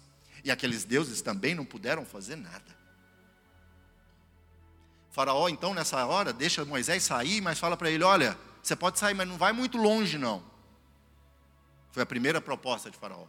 [0.43, 2.82] e aqueles deuses também não puderam fazer nada.
[5.12, 9.13] Faraó, então, nessa hora, deixa Moisés sair, mas fala para ele: Olha, você pode sair,
[9.13, 10.50] mas não vai muito longe, não.
[11.91, 13.25] Foi a primeira proposta de Faraó.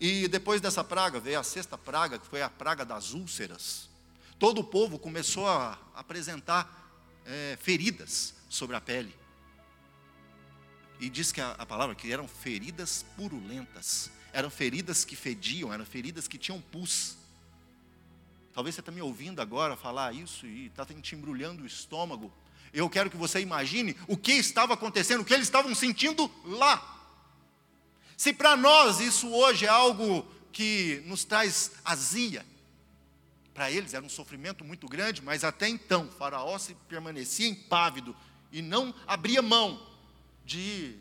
[0.00, 3.88] E depois dessa praga, veio a sexta praga, que foi a praga das úlceras
[4.38, 6.92] todo o povo começou a apresentar
[7.24, 9.14] é, feridas sobre a pele.
[11.00, 15.84] E diz que a, a palavra que eram feridas purulentas, eram feridas que fediam, eram
[15.86, 17.16] feridas que tinham pus.
[18.52, 22.32] Talvez você está me ouvindo agora falar isso e está te embrulhando o estômago.
[22.74, 26.90] Eu quero que você imagine o que estava acontecendo, o que eles estavam sentindo lá.
[28.16, 32.44] Se para nós isso hoje é algo que nos traz azia,
[33.54, 38.14] para eles era um sofrimento muito grande, mas até então Faraó se permanecia impávido
[38.50, 39.80] e não abria mão
[40.44, 40.98] de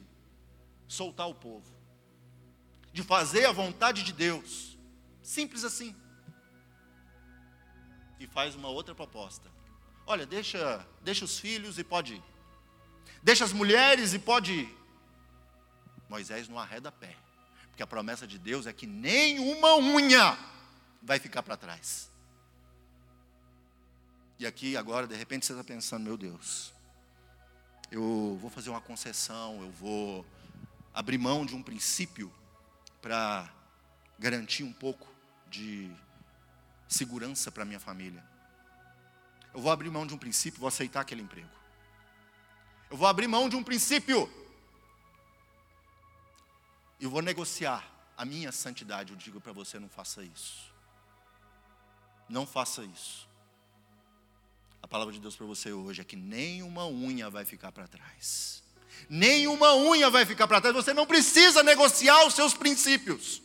[0.87, 1.73] soltar o povo,
[2.93, 4.77] de fazer a vontade de Deus.
[5.23, 5.95] Simples assim.
[8.19, 9.49] E faz uma outra proposta.
[10.05, 12.23] Olha, deixa, deixa os filhos e pode ir.
[13.21, 14.77] Deixa as mulheres e pode ir.
[16.09, 17.15] Moisés não arreda pé.
[17.69, 20.37] Porque a promessa de Deus é que nenhuma unha
[21.01, 22.09] vai ficar para trás.
[24.37, 26.73] E aqui agora, de repente, você está pensando, meu Deus,
[27.89, 30.25] eu vou fazer uma concessão, eu vou
[30.93, 32.31] abrir mão de um princípio
[33.01, 33.49] para
[34.19, 35.07] garantir um pouco
[35.49, 35.91] de
[36.87, 38.23] segurança para minha família.
[39.53, 41.49] Eu vou abrir mão de um princípio, vou aceitar aquele emprego.
[42.89, 44.29] Eu vou abrir mão de um princípio
[46.99, 47.83] e vou negociar
[48.17, 49.11] a minha santidade.
[49.11, 50.71] Eu digo para você, não faça isso.
[52.29, 53.27] Não faça isso.
[54.81, 58.63] A palavra de Deus para você hoje é que nenhuma unha vai ficar para trás.
[59.09, 60.75] Nenhuma unha vai ficar para trás.
[60.75, 63.41] Você não precisa negociar os seus princípios.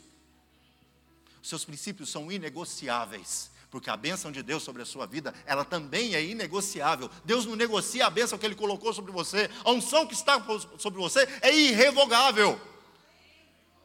[1.42, 3.50] Os seus princípios são inegociáveis.
[3.70, 7.10] Porque a bênção de Deus sobre a sua vida, ela também é inegociável.
[7.24, 9.50] Deus não negocia a bênção que Ele colocou sobre você.
[9.64, 10.42] A unção que está
[10.78, 12.60] sobre você é irrevogável.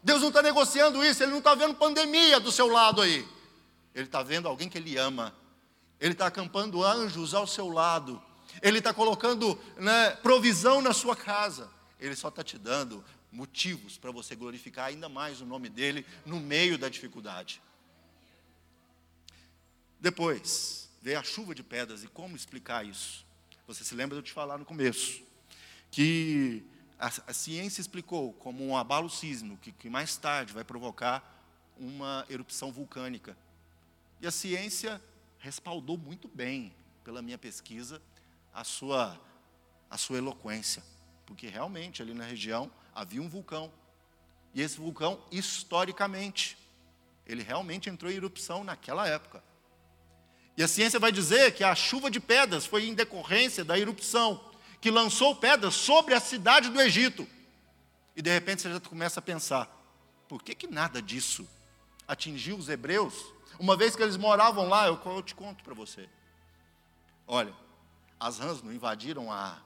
[0.01, 3.27] Deus não está negociando isso, Ele não está vendo pandemia do seu lado aí.
[3.93, 5.33] Ele está vendo alguém que Ele ama
[6.03, 8.21] ele está acampando anjos ao seu lado,
[8.61, 14.11] Ele está colocando né, provisão na sua casa, Ele só está te dando motivos para
[14.11, 17.61] você glorificar ainda mais o nome dEle no meio da dificuldade.
[20.03, 23.25] Depois, veio a chuva de pedras, e como explicar isso?
[23.65, 25.23] Você se lembra de eu te falar no começo,
[25.89, 26.61] que
[26.99, 31.23] a, a ciência explicou como um abalo sísmico, que, que mais tarde vai provocar
[31.77, 33.37] uma erupção vulcânica.
[34.19, 35.01] E a ciência
[35.39, 38.01] respaldou muito bem, pela minha pesquisa,
[38.53, 39.17] a sua,
[39.89, 40.83] a sua eloquência.
[41.25, 43.71] Porque realmente ali na região havia um vulcão.
[44.53, 46.57] E esse vulcão, historicamente,
[47.25, 49.41] ele realmente entrou em erupção naquela época.
[50.55, 54.43] E a ciência vai dizer que a chuva de pedras foi em decorrência da erupção,
[54.79, 57.27] que lançou pedras sobre a cidade do Egito.
[58.15, 59.67] E de repente você já começa a pensar:
[60.27, 61.47] por que, que nada disso
[62.07, 66.09] atingiu os hebreus uma vez que eles moravam lá, eu, eu te conto para você.
[67.27, 67.53] Olha,
[68.19, 69.57] as rãs não invadiram a,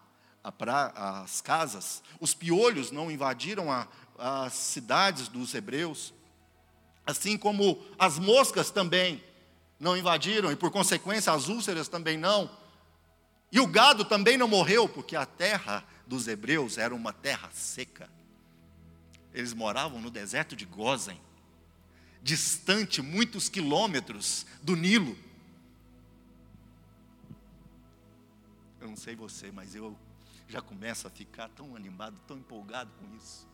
[0.43, 0.87] a pra,
[1.23, 6.13] as casas, os piolhos não invadiram a, as cidades dos hebreus,
[7.05, 9.23] assim como as moscas também
[9.79, 12.49] não invadiram, e por consequência as úlceras também não.
[13.51, 18.09] E o gado também não morreu, porque a terra dos hebreus era uma terra seca.
[19.33, 21.21] Eles moravam no deserto de Gozen,
[22.21, 25.17] distante muitos quilômetros do Nilo.
[28.81, 29.97] Eu não sei você, mas eu
[30.47, 33.47] já começo a ficar tão animado, tão empolgado com isso.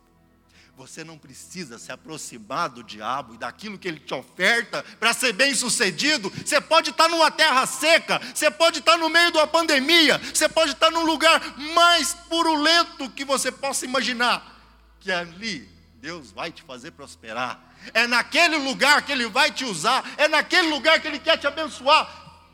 [0.76, 5.32] Você não precisa se aproximar do diabo e daquilo que ele te oferta para ser
[5.32, 6.32] bem sucedido.
[6.32, 10.50] Você pode estar numa terra seca, você pode estar no meio de uma pandemia, você
[10.50, 11.40] pode estar num lugar
[11.76, 14.52] mais purulento que você possa imaginar.
[15.00, 17.62] Que ali Deus vai te fazer prosperar.
[17.94, 21.46] É naquele lugar que Ele vai te usar, é naquele lugar que Ele quer te
[21.46, 22.10] abençoar.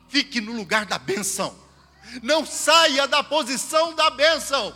[0.10, 1.58] Fique no lugar da benção.
[2.22, 4.76] Não saia da posição da bênção.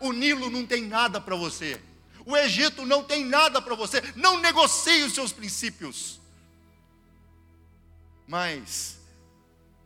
[0.00, 1.80] O Nilo não tem nada para você.
[2.24, 4.00] O Egito não tem nada para você.
[4.14, 6.20] Não negocie os seus princípios.
[8.26, 8.98] Mas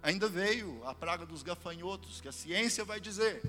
[0.02, 3.40] ainda veio a praga dos gafanhotos, que a ciência vai dizer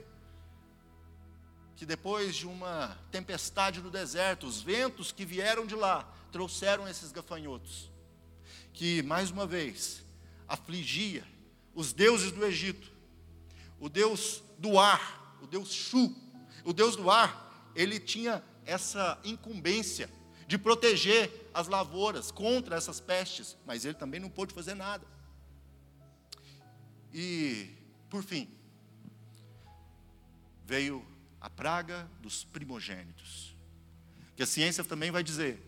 [1.75, 7.11] que depois de uma tempestade no deserto, os ventos que vieram de lá trouxeram esses
[7.11, 7.91] gafanhotos,
[8.71, 10.03] que mais uma vez
[10.47, 11.25] afligia
[11.73, 12.91] os deuses do Egito,
[13.79, 16.15] o deus do ar, o deus Shu,
[16.63, 20.09] o Deus do ar, ele tinha essa incumbência
[20.47, 25.05] de proteger as lavouras contra essas pestes, mas ele também não pôde fazer nada.
[27.13, 27.69] E,
[28.09, 28.49] por fim,
[30.65, 31.05] veio
[31.39, 33.55] a praga dos primogênitos.
[34.35, 35.61] Que a ciência também vai dizer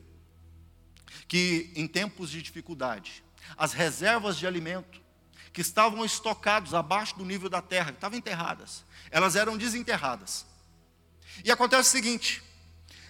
[1.28, 3.24] que em tempos de dificuldade,
[3.58, 5.02] as reservas de alimento
[5.54, 10.46] que estavam estocados abaixo do nível da terra, que estavam enterradas, elas eram desenterradas.
[11.44, 12.44] E acontece o seguinte: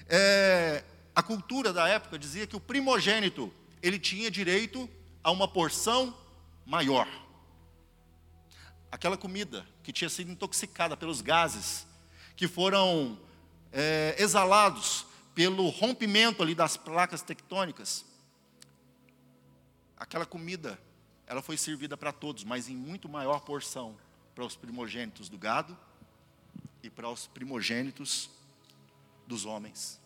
[0.08, 0.84] é,
[1.16, 4.90] a cultura da época dizia que o primogênito ele tinha direito
[5.24, 6.16] a uma porção
[6.66, 7.08] maior.
[8.92, 11.86] Aquela comida que tinha sido intoxicada pelos gases
[12.36, 13.20] que foram
[13.72, 18.06] é, exalados pelo rompimento ali das placas tectônicas.
[19.98, 20.80] Aquela comida,
[21.28, 23.98] ela foi servida para todos, mas em muito maior porção
[24.34, 25.78] para os primogênitos do gado
[26.86, 28.30] e para os primogênitos
[29.26, 30.00] dos homens,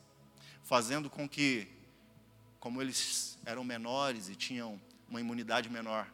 [0.64, 1.68] fazendo com que,
[2.58, 6.10] como eles eram menores e tinham uma imunidade menor,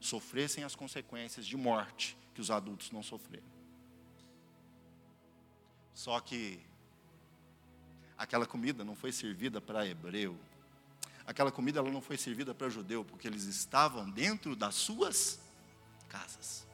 [0.00, 3.50] sofressem as consequências de morte que os adultos não sofreram.
[5.94, 6.60] Só que
[8.18, 10.38] aquela comida não foi servida para hebreu.
[11.24, 15.40] Aquela comida ela não foi servida para judeu, porque eles estavam dentro das suas
[16.08, 16.66] casas.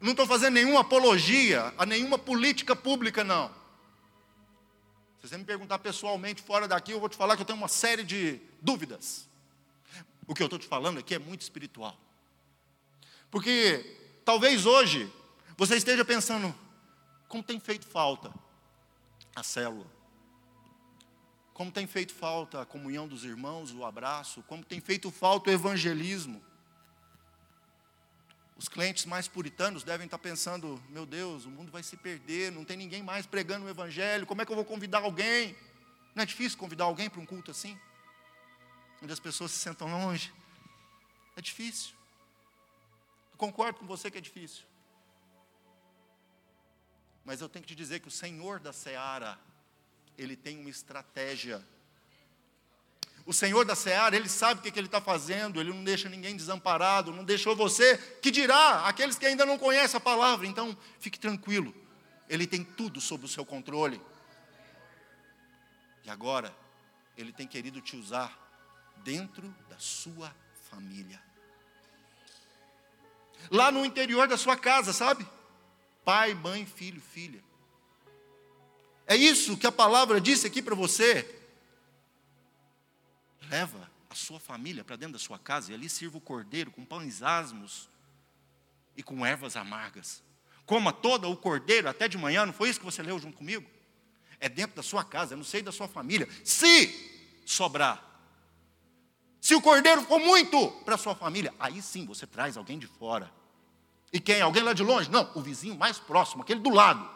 [0.00, 3.50] Não estou fazendo nenhuma apologia a nenhuma política pública, não.
[5.20, 7.68] Se você me perguntar pessoalmente fora daqui, eu vou te falar que eu tenho uma
[7.68, 9.28] série de dúvidas.
[10.26, 11.98] O que eu estou te falando aqui é muito espiritual.
[13.30, 15.12] Porque talvez hoje
[15.56, 16.54] você esteja pensando,
[17.26, 18.32] como tem feito falta
[19.34, 19.86] a célula,
[21.52, 25.52] como tem feito falta a comunhão dos irmãos, o abraço, como tem feito falta o
[25.52, 26.40] evangelismo.
[28.58, 32.64] Os clientes mais puritanos devem estar pensando: meu Deus, o mundo vai se perder, não
[32.64, 35.56] tem ninguém mais pregando o Evangelho, como é que eu vou convidar alguém?
[36.12, 37.78] Não é difícil convidar alguém para um culto assim?
[39.00, 40.34] Onde as pessoas se sentam longe?
[41.36, 41.94] É difícil.
[43.30, 44.64] Eu concordo com você que é difícil.
[47.24, 49.38] Mas eu tenho que te dizer que o Senhor da seara,
[50.16, 51.64] Ele tem uma estratégia
[53.28, 56.08] o Senhor da Seara, Ele sabe o que, que Ele está fazendo, Ele não deixa
[56.08, 60.46] ninguém desamparado, não deixou você, que dirá aqueles que ainda não conhecem a palavra.
[60.46, 61.74] Então, fique tranquilo,
[62.26, 64.00] Ele tem tudo sob o seu controle.
[66.04, 66.56] E agora,
[67.18, 68.32] Ele tem querido te usar
[69.04, 70.34] dentro da sua
[70.70, 71.22] família.
[73.50, 75.28] Lá no interior da sua casa, sabe?
[76.02, 77.44] Pai, mãe, filho, filha.
[79.06, 81.37] É isso que a palavra disse aqui para você.
[83.48, 86.84] Leva a sua família para dentro da sua casa e ali sirva o cordeiro com
[86.84, 87.88] pães asmos
[88.96, 90.22] e com ervas amargas.
[90.66, 93.68] Coma todo o cordeiro até de manhã, não foi isso que você leu junto comigo?
[94.38, 96.28] É dentro da sua casa, é no seio da sua família.
[96.44, 98.08] Se sobrar,
[99.40, 102.86] se o cordeiro for muito para a sua família, aí sim você traz alguém de
[102.86, 103.32] fora.
[104.12, 104.40] E quem?
[104.40, 105.10] Alguém lá de longe?
[105.10, 107.08] Não, o vizinho mais próximo, aquele do lado.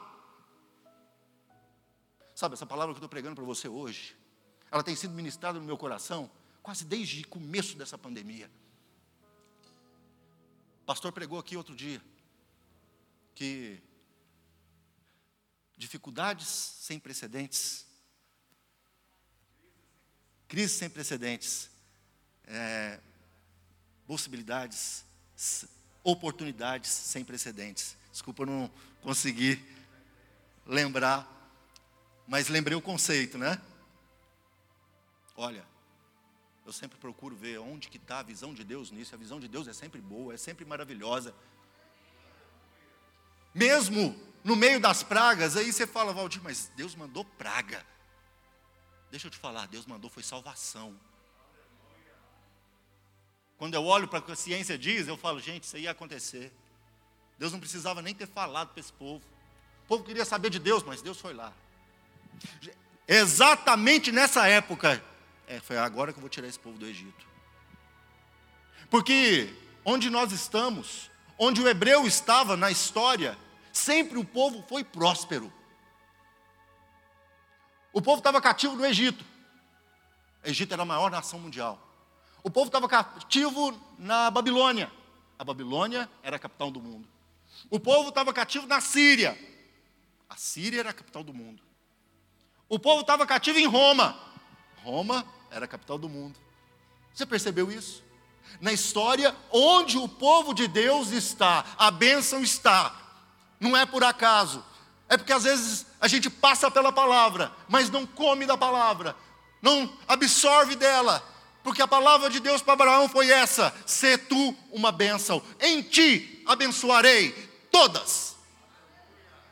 [2.35, 4.16] Sabe, essa palavra que eu estou pregando para você hoje,
[4.73, 6.31] ela tem sido ministrada no meu coração
[6.62, 8.51] quase desde o começo dessa pandemia.
[10.83, 12.01] O pastor pregou aqui outro dia
[13.35, 13.79] que
[15.77, 17.87] dificuldades sem precedentes,
[20.49, 21.68] crises sem precedentes,
[22.45, 22.99] é,
[24.07, 25.05] possibilidades,
[26.03, 27.97] oportunidades sem precedentes.
[28.11, 28.70] Desculpa eu não
[29.03, 29.62] conseguir
[30.66, 31.29] lembrar,
[32.27, 33.61] mas lembrei o conceito, né?
[35.37, 35.64] Olha,
[36.64, 39.14] eu sempre procuro ver onde que está a visão de Deus nisso.
[39.14, 41.35] A visão de Deus é sempre boa, é sempre maravilhosa.
[43.55, 47.85] Mesmo no meio das pragas, aí você fala, Valdir, mas Deus mandou praga.
[49.11, 50.99] Deixa eu te falar, Deus mandou foi salvação.
[53.59, 56.53] Quando eu olho para o que a ciência diz, eu falo, gente, isso ia acontecer.
[57.39, 59.24] Deus não precisava nem ter falado para esse povo.
[59.85, 61.53] O povo queria saber de Deus, mas Deus foi lá.
[63.07, 65.05] Exatamente nessa época,
[65.47, 67.26] é, foi agora que eu vou tirar esse povo do Egito.
[68.90, 69.53] Porque
[69.84, 73.36] onde nós estamos, onde o hebreu estava na história,
[73.72, 75.53] sempre o povo foi próspero.
[77.93, 79.24] O povo estava cativo no Egito.
[80.45, 81.78] O Egito era a maior nação mundial.
[82.43, 84.90] O povo estava cativo na Babilônia.
[85.38, 87.09] A Babilônia era a capital do mundo.
[87.70, 89.38] O povo estava cativo na Síria.
[90.28, 91.62] A Síria era a capital do mundo.
[92.68, 94.18] O povo estava cativo em Roma.
[94.83, 96.39] Roma era a capital do mundo.
[97.14, 98.03] Você percebeu isso?
[98.61, 102.95] Na história, onde o povo de Deus está, a bênção está.
[103.61, 104.64] Não é por acaso.
[105.09, 109.14] É porque às vezes a gente passa pela palavra, mas não come da palavra,
[109.61, 111.22] não absorve dela.
[111.62, 116.43] Porque a palavra de Deus para Abraão foi essa: se tu uma bênção, em ti
[116.47, 117.33] abençoarei
[117.70, 118.37] todas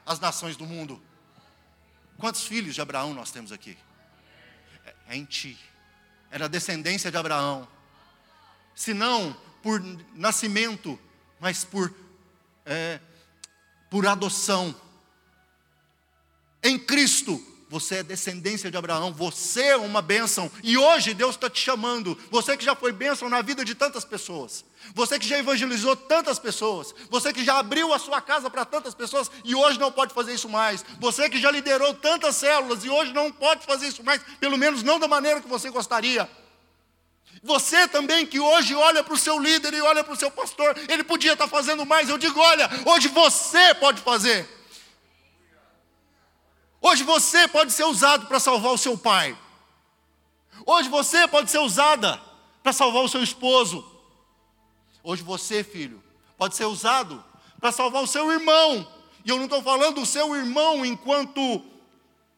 [0.04, 1.00] as nações do mundo.
[2.18, 3.78] Quantos filhos de Abraão nós temos aqui?
[5.10, 5.58] É, é em ti
[6.30, 7.66] era descendência de Abraão.
[8.74, 9.82] Se não por
[10.14, 10.98] nascimento,
[11.40, 11.92] mas por,
[12.64, 13.00] é,
[13.90, 14.74] por adoção.
[16.62, 21.48] Em Cristo, você é descendência de Abraão, você é uma bênção, e hoje Deus está
[21.48, 25.38] te chamando, você que já foi bênção na vida de tantas pessoas, você que já
[25.38, 29.78] evangelizou tantas pessoas, você que já abriu a sua casa para tantas pessoas e hoje
[29.78, 33.64] não pode fazer isso mais, você que já liderou tantas células e hoje não pode
[33.64, 36.28] fazer isso mais, pelo menos não da maneira que você gostaria.
[37.44, 40.76] Você também que hoje olha para o seu líder e olha para o seu pastor,
[40.88, 42.08] ele podia estar fazendo mais.
[42.08, 44.59] Eu digo: olha, hoje você pode fazer.
[46.80, 49.36] Hoje você pode ser usado para salvar o seu pai.
[50.64, 52.20] Hoje você pode ser usada
[52.62, 53.84] para salvar o seu esposo.
[55.02, 56.02] Hoje você, filho,
[56.38, 57.22] pode ser usado
[57.60, 58.90] para salvar o seu irmão.
[59.24, 61.62] E eu não estou falando o seu irmão enquanto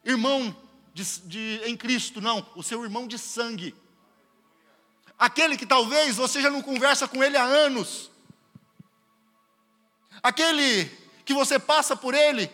[0.03, 0.55] irmão
[0.93, 3.73] de, de, em Cristo, não, o seu irmão de sangue.
[5.17, 8.11] Aquele que talvez você já não conversa com ele há anos.
[10.21, 10.85] Aquele
[11.23, 12.51] que você passa por ele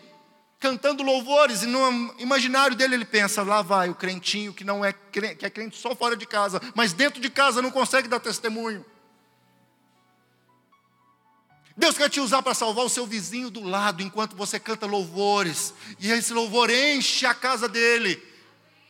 [0.59, 4.91] cantando louvores, e no imaginário dele ele pensa: lá vai o crentinho que não é
[4.91, 8.19] crente, que é crente só fora de casa, mas dentro de casa não consegue dar
[8.19, 8.85] testemunho.
[11.77, 15.73] Deus quer te usar para salvar o seu vizinho do lado enquanto você canta louvores,
[15.97, 18.21] e esse louvor enche a casa dele,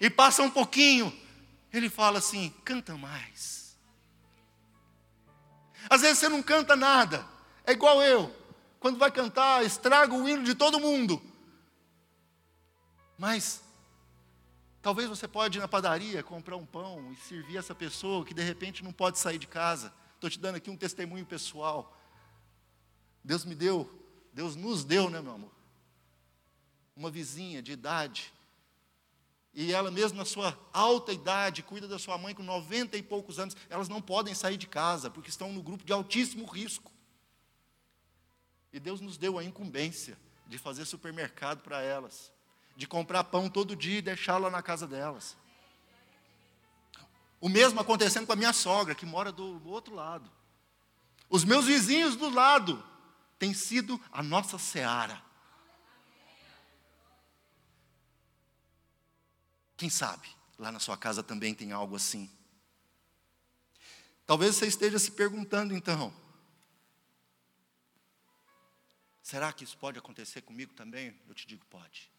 [0.01, 1.15] e passa um pouquinho,
[1.71, 3.77] ele fala assim: canta mais.
[5.87, 7.27] Às vezes você não canta nada,
[7.63, 8.35] é igual eu,
[8.79, 11.28] quando vai cantar, estraga o hino de todo mundo.
[13.19, 13.61] Mas
[14.81, 18.41] talvez você pode ir na padaria comprar um pão e servir essa pessoa que de
[18.41, 19.93] repente não pode sair de casa.
[20.15, 22.01] Estou te dando aqui um testemunho pessoal.
[23.21, 23.91] Deus me deu,
[24.31, 25.51] Deus nos deu, né, meu amor?
[26.95, 28.33] Uma vizinha de idade.
[29.53, 33.37] E ela mesmo na sua alta idade, cuida da sua mãe com 90 e poucos
[33.37, 36.89] anos, elas não podem sair de casa, porque estão no grupo de altíssimo risco.
[38.71, 40.17] E Deus nos deu a incumbência
[40.47, 42.31] de fazer supermercado para elas
[42.79, 45.35] de comprar pão todo dia e deixá-la na casa delas.
[47.41, 50.31] O mesmo acontecendo com a minha sogra, que mora do, do outro lado.
[51.29, 52.81] Os meus vizinhos do lado
[53.37, 55.21] têm sido a nossa seara.
[59.75, 62.31] Quem sabe lá na sua casa também tem algo assim.
[64.25, 66.13] Talvez você esteja se perguntando então:
[69.21, 71.13] será que isso pode acontecer comigo também?
[71.27, 72.09] Eu te digo: pode.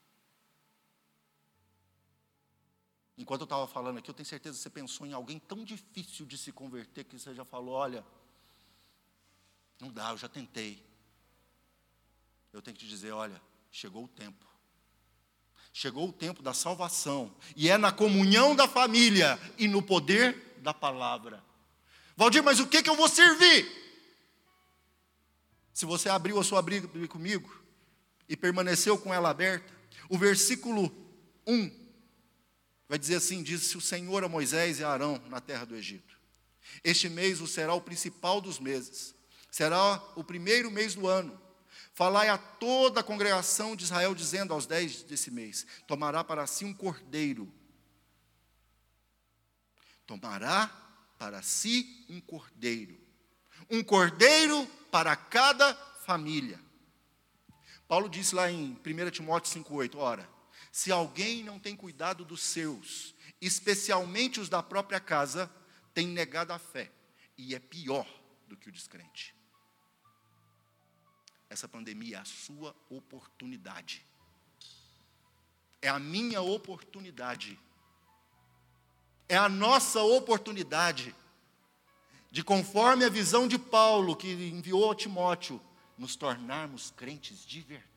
[3.21, 6.25] Enquanto eu estava falando aqui, eu tenho certeza que você pensou em alguém tão difícil
[6.25, 8.03] de se converter que você já falou: olha,
[9.79, 10.83] não dá, eu já tentei.
[12.51, 13.39] Eu tenho que te dizer: olha,
[13.71, 14.47] chegou o tempo.
[15.71, 20.73] Chegou o tempo da salvação, e é na comunhão da família e no poder da
[20.73, 21.45] palavra.
[22.17, 23.71] Valdir, mas o que, que eu vou servir?
[25.75, 27.55] Se você abriu a sua Bíblia comigo
[28.27, 29.71] e permaneceu com ela aberta,
[30.09, 30.91] o versículo
[31.47, 31.80] 1
[32.91, 36.19] Vai dizer assim: disse o Senhor a Moisés e a Arão na terra do Egito.
[36.83, 39.15] Este mês o será o principal dos meses,
[39.49, 41.41] será o primeiro mês do ano.
[41.95, 46.65] Falai a toda a congregação de Israel, dizendo aos dez desse mês: tomará para si
[46.65, 47.55] um cordeiro.
[50.05, 50.67] Tomará
[51.17, 53.01] para si um cordeiro.
[53.71, 55.75] Um cordeiro para cada
[56.05, 56.59] família.
[57.87, 60.29] Paulo disse lá em 1 Timóteo 5,8: Ora,
[60.71, 65.51] se alguém não tem cuidado dos seus, especialmente os da própria casa,
[65.93, 66.91] tem negado a fé
[67.37, 68.07] e é pior
[68.47, 69.35] do que o descrente.
[71.49, 74.07] Essa pandemia é a sua oportunidade.
[75.83, 77.59] É a minha oportunidade.
[79.29, 81.15] É a nossa oportunidade
[82.31, 85.61] de, conforme a visão de Paulo, que enviou a Timóteo,
[85.99, 87.90] nos tornarmos crentes de verdade.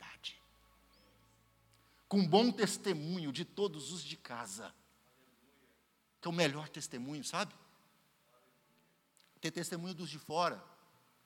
[2.13, 4.71] Com bom testemunho de todos os de casa.
[6.21, 7.51] Que é o melhor testemunho, sabe?
[9.41, 10.63] Ter testemunho dos de fora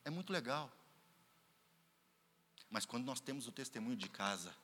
[0.02, 0.72] é muito legal.
[2.70, 4.56] Mas quando nós temos o testemunho de casa,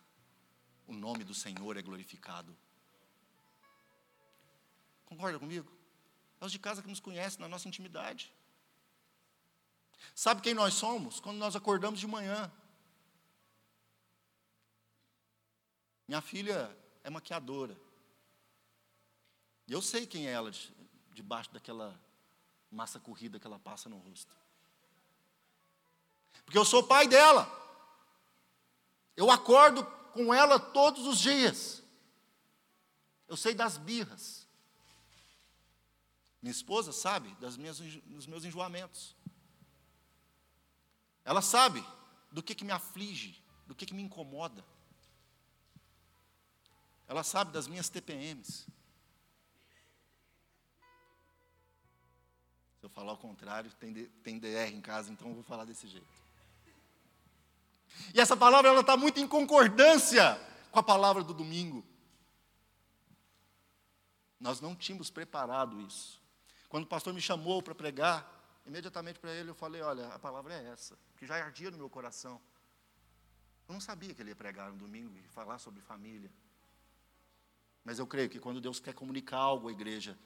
[0.86, 2.56] o nome do Senhor é glorificado.
[5.04, 5.70] Concorda comigo?
[6.40, 8.32] É os de casa que nos conhecem na nossa intimidade.
[10.14, 11.20] Sabe quem nós somos?
[11.20, 12.50] Quando nós acordamos de manhã.
[16.06, 17.76] Minha filha é maquiadora.
[19.66, 20.50] E eu sei quem é ela
[21.12, 21.98] debaixo daquela
[22.70, 24.34] massa corrida que ela passa no rosto.
[26.44, 27.48] Porque eu sou pai dela.
[29.16, 31.82] Eu acordo com ela todos os dias.
[33.26, 34.46] Eu sei das birras.
[36.42, 39.16] Minha esposa sabe das minhas, dos meus enjoamentos.
[41.24, 41.82] Ela sabe
[42.30, 44.62] do que, que me aflige, do que, que me incomoda.
[47.14, 48.66] Ela sabe das minhas TPMs.
[52.80, 53.94] Se eu falar o contrário, tem,
[54.24, 56.08] tem DR em casa, então eu vou falar desse jeito.
[58.12, 60.36] E essa palavra ela está muito em concordância
[60.72, 61.86] com a palavra do domingo.
[64.40, 66.20] Nós não tínhamos preparado isso.
[66.68, 68.28] Quando o pastor me chamou para pregar,
[68.66, 71.88] imediatamente para ele eu falei: Olha, a palavra é essa, que já ardia no meu
[71.88, 72.42] coração.
[73.68, 76.28] Eu não sabia que ele ia pregar no domingo e falar sobre família.
[77.84, 80.16] Mas eu creio que quando Deus quer comunicar algo à igreja,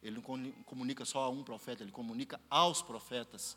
[0.00, 0.22] ele não
[0.64, 3.56] comunica só a um profeta, ele comunica aos profetas.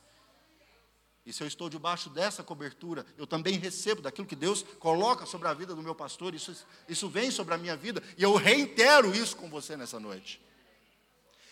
[1.26, 5.48] E se eu estou debaixo dessa cobertura, eu também recebo daquilo que Deus coloca sobre
[5.48, 9.16] a vida do meu pastor, isso, isso vem sobre a minha vida, e eu reitero
[9.16, 10.42] isso com você nessa noite.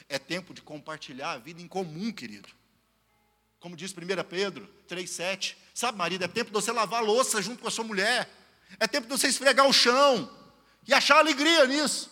[0.10, 2.50] É tempo de compartilhar a vida em comum, querido.
[3.60, 3.96] Como diz 1
[4.30, 5.56] Pedro 3,7.
[5.74, 8.30] Sabe, marido, é tempo de você lavar a louça junto com a sua mulher.
[8.80, 10.30] É tempo de você esfregar o chão
[10.88, 12.12] e achar alegria nisso.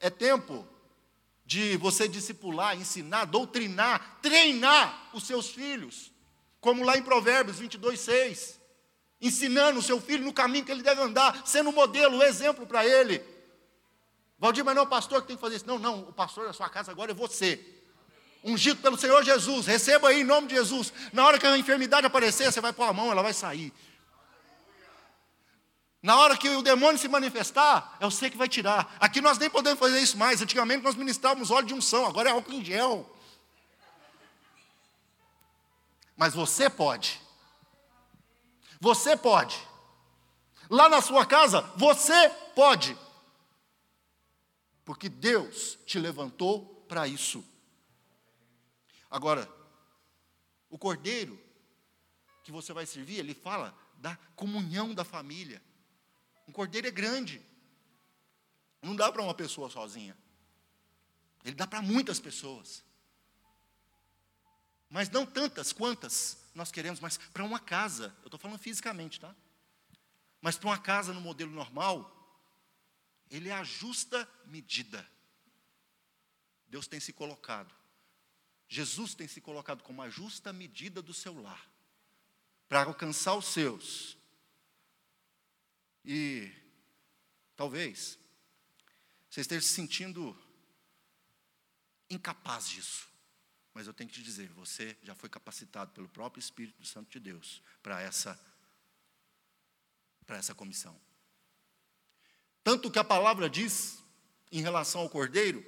[0.00, 0.66] É tempo
[1.44, 6.10] de você discipular, ensinar, doutrinar, treinar os seus filhos,
[6.60, 8.60] como lá em Provérbios 22, 6,
[9.20, 12.66] ensinando o seu filho no caminho que ele deve andar, sendo um modelo, um exemplo
[12.66, 13.22] para ele.
[14.38, 15.66] Valdir, mas não é o pastor que tem que fazer isso.
[15.66, 17.64] Não, não, o pastor da sua casa agora é você.
[18.42, 20.92] Ungido pelo Senhor Jesus, receba aí em nome de Jesus.
[21.12, 23.72] Na hora que a enfermidade aparecer, você vai pôr a mão, ela vai sair.
[26.04, 28.94] Na hora que o demônio se manifestar, é você que vai tirar.
[29.00, 30.42] Aqui nós nem podemos fazer isso mais.
[30.42, 33.10] Antigamente nós ministrávamos óleo de unção, agora é álcool em gel.
[36.14, 37.18] Mas você pode.
[38.78, 39.58] Você pode.
[40.68, 42.94] Lá na sua casa, você pode.
[44.84, 47.42] Porque Deus te levantou para isso.
[49.10, 49.50] Agora,
[50.68, 51.40] o cordeiro
[52.42, 55.62] que você vai servir, ele fala da comunhão da família.
[56.46, 57.42] Um cordeiro é grande.
[58.82, 60.16] Não dá para uma pessoa sozinha.
[61.44, 62.84] Ele dá para muitas pessoas.
[64.88, 68.14] Mas não tantas quantas nós queremos, mas para uma casa.
[68.22, 69.34] Eu estou falando fisicamente, tá?
[70.40, 72.10] Mas para uma casa no modelo normal,
[73.30, 75.08] ele é a justa medida.
[76.68, 77.74] Deus tem se colocado.
[78.68, 81.68] Jesus tem se colocado como a justa medida do seu lar.
[82.68, 84.16] Para alcançar os seus.
[86.04, 86.52] E
[87.56, 88.18] talvez
[89.30, 90.36] você esteja se sentindo
[92.10, 93.08] incapaz disso.
[93.72, 97.18] Mas eu tenho que te dizer, você já foi capacitado pelo próprio Espírito Santo de
[97.18, 98.38] Deus para essa
[100.26, 100.98] para essa comissão.
[102.62, 104.02] Tanto que a palavra diz
[104.50, 105.62] em relação ao cordeiro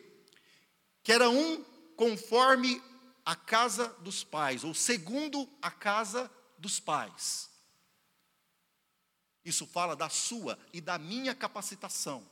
[1.03, 1.62] que era um
[1.95, 2.82] conforme
[3.24, 7.51] a casa dos pais, ou segundo a casa dos pais.
[9.47, 12.28] Isso fala da sua e da minha capacitação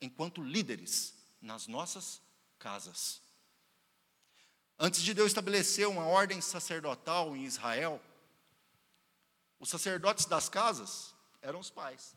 [0.00, 2.20] enquanto líderes nas nossas
[2.58, 3.22] casas.
[4.76, 8.02] Antes de Deus estabelecer uma ordem sacerdotal em Israel,
[9.60, 12.16] os sacerdotes das casas eram os pais.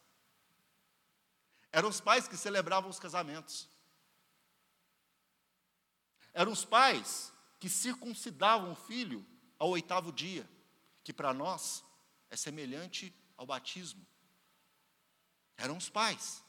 [1.72, 3.70] Eram os pais que celebravam os casamentos.
[6.34, 9.24] Eram os pais que circuncidavam o filho
[9.60, 10.50] ao oitavo dia,
[11.04, 11.84] que para nós
[12.32, 14.04] é semelhante ao batismo.
[15.62, 16.44] Eram os pais.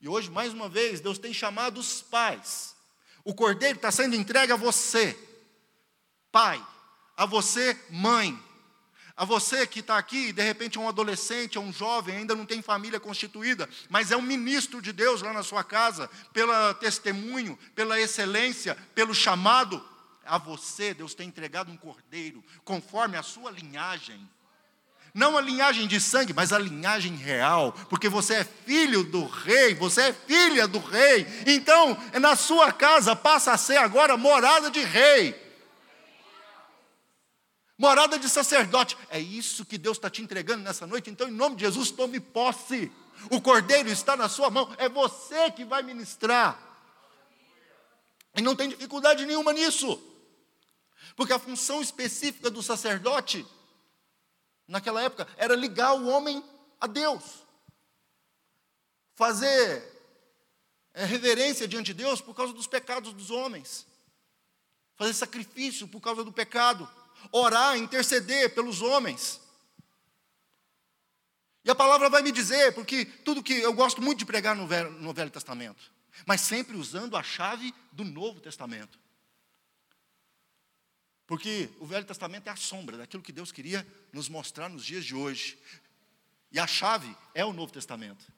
[0.00, 2.76] E hoje, mais uma vez, Deus tem chamado os pais.
[3.24, 5.18] O cordeiro está sendo entregue a você,
[6.30, 6.64] pai,
[7.16, 8.38] a você, mãe,
[9.16, 12.44] a você que está aqui, de repente é um adolescente, é um jovem, ainda não
[12.44, 17.58] tem família constituída, mas é um ministro de Deus lá na sua casa, pelo testemunho,
[17.74, 19.82] pela excelência, pelo chamado.
[20.26, 24.28] A você, Deus tem entregado um cordeiro, conforme a sua linhagem.
[25.14, 29.72] Não a linhagem de sangue, mas a linhagem real, porque você é filho do rei,
[29.72, 31.24] você é filha do rei.
[31.46, 35.40] Então, na sua casa passa a ser agora morada de rei,
[37.78, 38.98] morada de sacerdote.
[39.08, 41.10] É isso que Deus está te entregando nessa noite.
[41.10, 42.90] Então, em nome de Jesus, tome posse.
[43.30, 46.58] O cordeiro está na sua mão, é você que vai ministrar.
[48.36, 50.02] E não tem dificuldade nenhuma nisso,
[51.14, 53.46] porque a função específica do sacerdote
[54.66, 56.42] naquela época, era ligar o homem
[56.80, 57.44] a Deus.
[59.14, 59.82] Fazer
[60.92, 63.86] é, reverência diante de Deus por causa dos pecados dos homens.
[64.96, 66.88] Fazer sacrifício por causa do pecado.
[67.32, 69.40] Orar, interceder pelos homens.
[71.64, 74.66] E a palavra vai me dizer, porque tudo que eu gosto muito de pregar no
[74.66, 75.90] Velho, no Velho Testamento,
[76.26, 78.98] mas sempre usando a chave do Novo Testamento.
[81.26, 85.04] Porque o Velho Testamento é a sombra daquilo que Deus queria nos mostrar nos dias
[85.04, 85.58] de hoje.
[86.52, 88.30] E a chave é o Novo Testamento.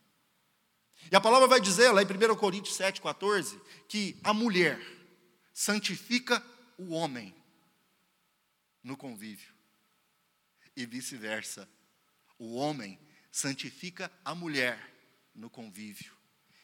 [1.10, 4.80] E a palavra vai dizer lá em 1 Coríntios 7, 14, que a mulher
[5.52, 6.42] santifica
[6.78, 7.34] o homem
[8.82, 9.52] no convívio.
[10.76, 11.68] E vice-versa.
[12.38, 12.98] O homem
[13.32, 14.78] santifica a mulher
[15.34, 16.12] no convívio.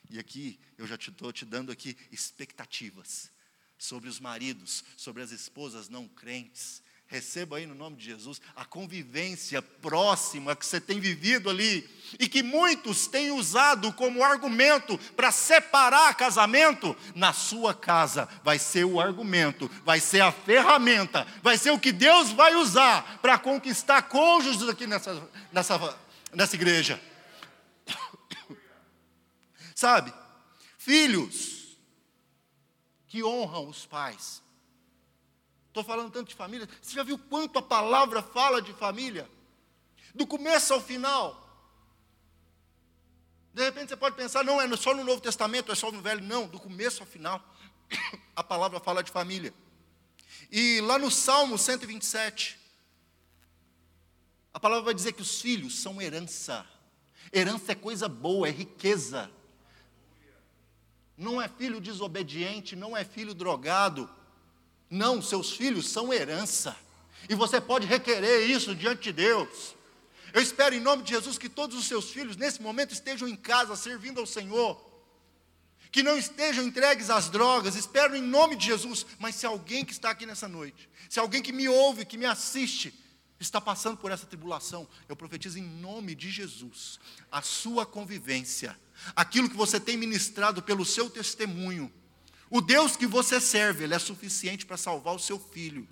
[0.08, 3.31] E aqui eu já estou te, te dando aqui expectativas
[3.82, 6.80] sobre os maridos, sobre as esposas não crentes.
[7.08, 12.28] Receba aí no nome de Jesus a convivência próxima que você tem vivido ali e
[12.28, 16.96] que muitos têm usado como argumento para separar casamento.
[17.16, 21.90] Na sua casa vai ser o argumento, vai ser a ferramenta, vai ser o que
[21.90, 25.98] Deus vai usar para conquistar cônjuges aqui nessa, nessa,
[26.32, 27.02] nessa igreja.
[29.74, 30.14] Sabe,
[30.78, 31.51] filhos,
[33.12, 34.42] que honram os pais.
[35.68, 36.66] Estou falando tanto de família.
[36.80, 39.28] Você já viu quanto a palavra fala de família?
[40.14, 41.38] Do começo ao final.
[43.52, 46.24] De repente você pode pensar, não, é só no Novo Testamento, é só no Velho.
[46.24, 47.44] Não, do começo ao final.
[48.34, 49.52] A palavra fala de família.
[50.50, 52.58] E lá no Salmo 127,
[54.54, 56.66] a palavra vai dizer que os filhos são herança.
[57.30, 59.30] Herança é coisa boa, é riqueza
[61.16, 64.08] não é filho desobediente, não é filho drogado.
[64.90, 66.76] Não, seus filhos são herança.
[67.28, 69.74] E você pode requerer isso diante de Deus.
[70.32, 73.36] Eu espero em nome de Jesus que todos os seus filhos nesse momento estejam em
[73.36, 74.80] casa servindo ao Senhor.
[75.90, 79.04] Que não estejam entregues às drogas, espero em nome de Jesus.
[79.18, 82.24] Mas se alguém que está aqui nessa noite, se alguém que me ouve, que me
[82.24, 82.94] assiste,
[83.42, 86.98] está passando por essa tribulação, eu profetizo em nome de Jesus,
[87.30, 88.78] a sua convivência
[89.14, 91.92] aquilo que você tem ministrado pelo seu testemunho.
[92.50, 95.88] O Deus que você serve, Ele é suficiente para salvar o seu filho.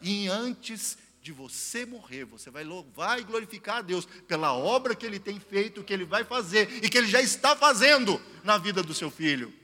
[0.00, 5.06] E antes de você morrer, você vai louvar e glorificar a Deus pela obra que
[5.06, 8.82] Ele tem feito, que Ele vai fazer e que Ele já está fazendo na vida
[8.82, 9.54] do seu filho.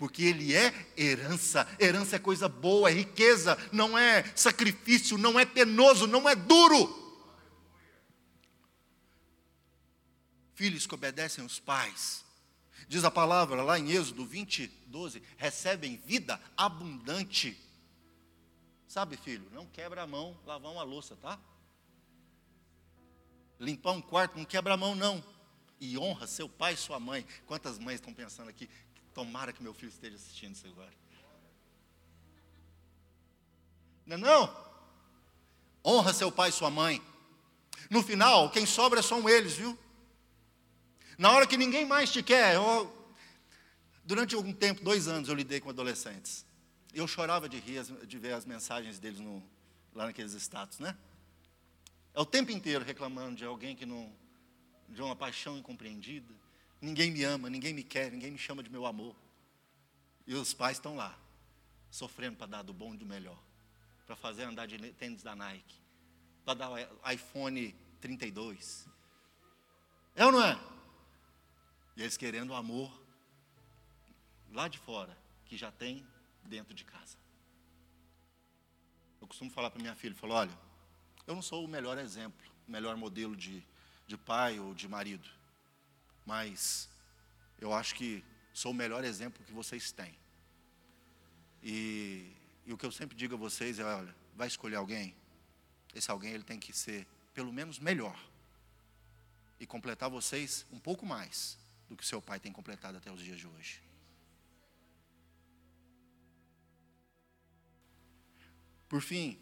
[0.00, 5.44] Porque Ele é herança, herança é coisa boa, é riqueza, não é sacrifício, não é
[5.44, 6.98] penoso, não é duro.
[10.60, 12.22] filhos que obedecem os pais.
[12.86, 17.58] Diz a palavra lá em Êxodo 20, 12: recebem vida abundante.
[18.86, 21.38] Sabe, filho, não quebra a mão lavar uma louça, tá?
[23.58, 25.24] Limpar um quarto, não quebra a mão, não.
[25.80, 27.26] E honra seu pai e sua mãe.
[27.46, 28.68] Quantas mães estão pensando aqui?
[29.14, 30.92] Tomara que meu filho esteja assistindo isso agora.
[34.06, 34.70] Não é não?
[35.84, 37.02] Honra seu pai e sua mãe.
[37.88, 39.78] No final, quem sobra são eles, viu?
[41.18, 43.14] Na hora que ninguém mais te quer, eu,
[44.04, 46.46] durante algum tempo, dois anos, eu lidei com adolescentes.
[46.94, 49.42] Eu chorava de rir, de ver as mensagens deles no,
[49.94, 50.96] lá naqueles status, né?
[52.14, 54.12] É o tempo inteiro reclamando de alguém que não,
[54.88, 56.34] de uma paixão incompreendida.
[56.80, 59.14] Ninguém me ama, ninguém me quer, ninguém me chama de meu amor.
[60.26, 61.18] E os pais estão lá.
[61.90, 63.36] sofrendo para dar do bom e do melhor,
[64.06, 65.74] para fazer andar de tênis da Nike,
[66.44, 68.88] para dar iPhone 32.
[70.14, 70.56] É ou não é?
[71.96, 72.90] E eles querendo o amor
[74.52, 75.16] lá de fora,
[75.46, 76.06] que já tem
[76.44, 77.18] dentro de casa.
[79.20, 80.58] Eu costumo falar para minha filha, falo, olha,
[81.26, 83.62] eu não sou o melhor exemplo, o melhor modelo de,
[84.06, 85.28] de pai ou de marido,
[86.30, 86.88] mas
[87.58, 88.24] eu acho que
[88.54, 90.14] sou o melhor exemplo que vocês têm.
[91.60, 92.32] E,
[92.64, 95.16] e o que eu sempre digo a vocês é, olha, vai escolher alguém,
[95.92, 97.04] esse alguém ele tem que ser
[97.34, 98.16] pelo menos melhor
[99.58, 101.58] e completar vocês um pouco mais
[101.88, 103.82] do que seu pai tem completado até os dias de hoje.
[108.88, 109.36] Por fim,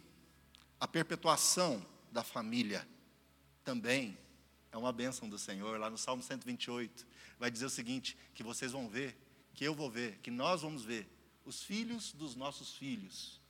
[0.81, 2.89] a perpetuação da família
[3.63, 4.17] também
[4.71, 5.79] é uma bênção do Senhor.
[5.79, 7.07] Lá no Salmo 128,
[7.39, 9.17] vai dizer o seguinte: que vocês vão ver,
[9.55, 11.09] que eu vou ver, que nós vamos ver
[11.45, 13.41] os filhos dos nossos filhos.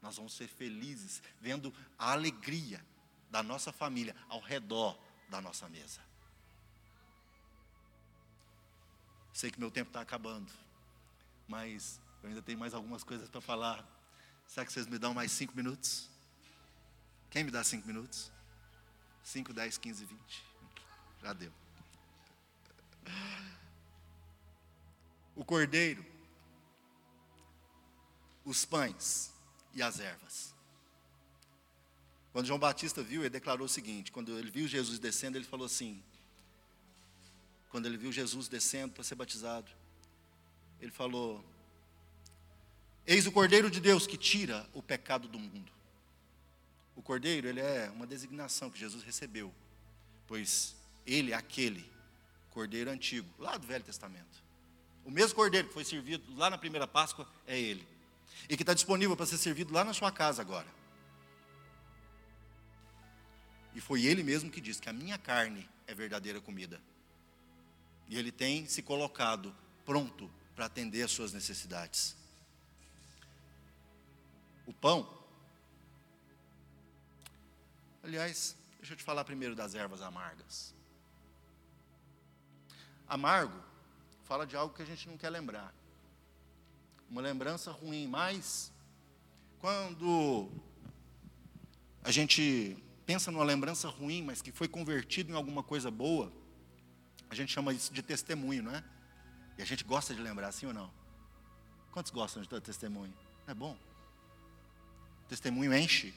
[0.00, 2.84] Nós vamos ser felizes vendo a alegria
[3.30, 4.98] da nossa família ao redor
[5.28, 6.00] da nossa mesa.
[9.32, 10.52] Sei que meu tempo está acabando,
[11.48, 13.84] mas eu ainda tenho mais algumas coisas para falar.
[14.46, 16.10] Será que vocês me dão mais cinco minutos?
[17.30, 18.30] Quem me dá cinco minutos?
[19.22, 20.44] Cinco, dez, quinze, vinte.
[21.22, 21.52] Já deu.
[25.34, 26.04] O cordeiro,
[28.44, 29.32] os pães
[29.72, 30.54] e as ervas.
[32.32, 35.66] Quando João Batista viu, ele declarou o seguinte: quando ele viu Jesus descendo, ele falou
[35.66, 36.02] assim.
[37.70, 39.70] Quando ele viu Jesus descendo para ser batizado,
[40.80, 41.44] ele falou:
[43.06, 45.72] Eis o Cordeiro de Deus que tira o pecado do mundo.
[46.94, 49.52] O Cordeiro, ele é uma designação que Jesus recebeu,
[50.26, 50.74] pois
[51.06, 51.90] ele é aquele
[52.50, 54.42] Cordeiro antigo, lá do Velho Testamento.
[55.04, 57.86] O mesmo Cordeiro que foi servido lá na primeira Páscoa é ele.
[58.48, 60.68] E que está disponível para ser servido lá na sua casa agora.
[63.74, 66.80] E foi ele mesmo que disse que a minha carne é verdadeira comida.
[68.08, 72.14] E ele tem se colocado pronto para atender às suas necessidades
[74.66, 75.21] o pão.
[78.02, 80.74] Aliás, deixa eu te falar primeiro das ervas amargas.
[83.06, 83.62] Amargo
[84.24, 85.74] fala de algo que a gente não quer lembrar.
[87.08, 88.72] Uma lembrança ruim, mas
[89.58, 90.50] quando
[92.02, 92.76] a gente
[93.06, 96.32] pensa numa lembrança ruim, mas que foi convertido em alguma coisa boa,
[97.28, 98.84] a gente chama isso de testemunho, não é?
[99.58, 100.92] E a gente gosta de lembrar, sim ou não?
[101.90, 103.14] Quantos gostam de ter testemunho?
[103.46, 103.76] É bom
[105.32, 106.12] testemunho enche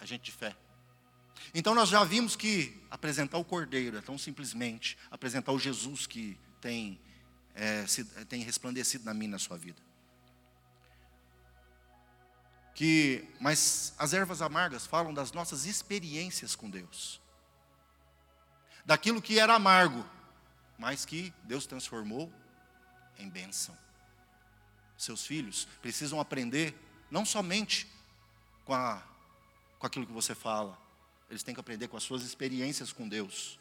[0.00, 0.56] a gente de fé.
[1.54, 6.38] Então nós já vimos que apresentar o Cordeiro é tão simplesmente apresentar o Jesus que
[6.60, 7.00] tem,
[7.54, 9.80] é, se, tem resplandecido na minha na sua vida.
[12.74, 17.20] Que, mas as ervas amargas falam das nossas experiências com Deus.
[18.84, 20.08] Daquilo que era amargo,
[20.78, 22.32] mas que Deus transformou
[23.18, 23.76] em bênção.
[24.96, 26.74] Seus filhos precisam aprender
[27.10, 27.88] não somente
[28.64, 29.02] com, a,
[29.78, 30.78] com aquilo que você fala,
[31.30, 33.58] eles têm que aprender com as suas experiências com Deus.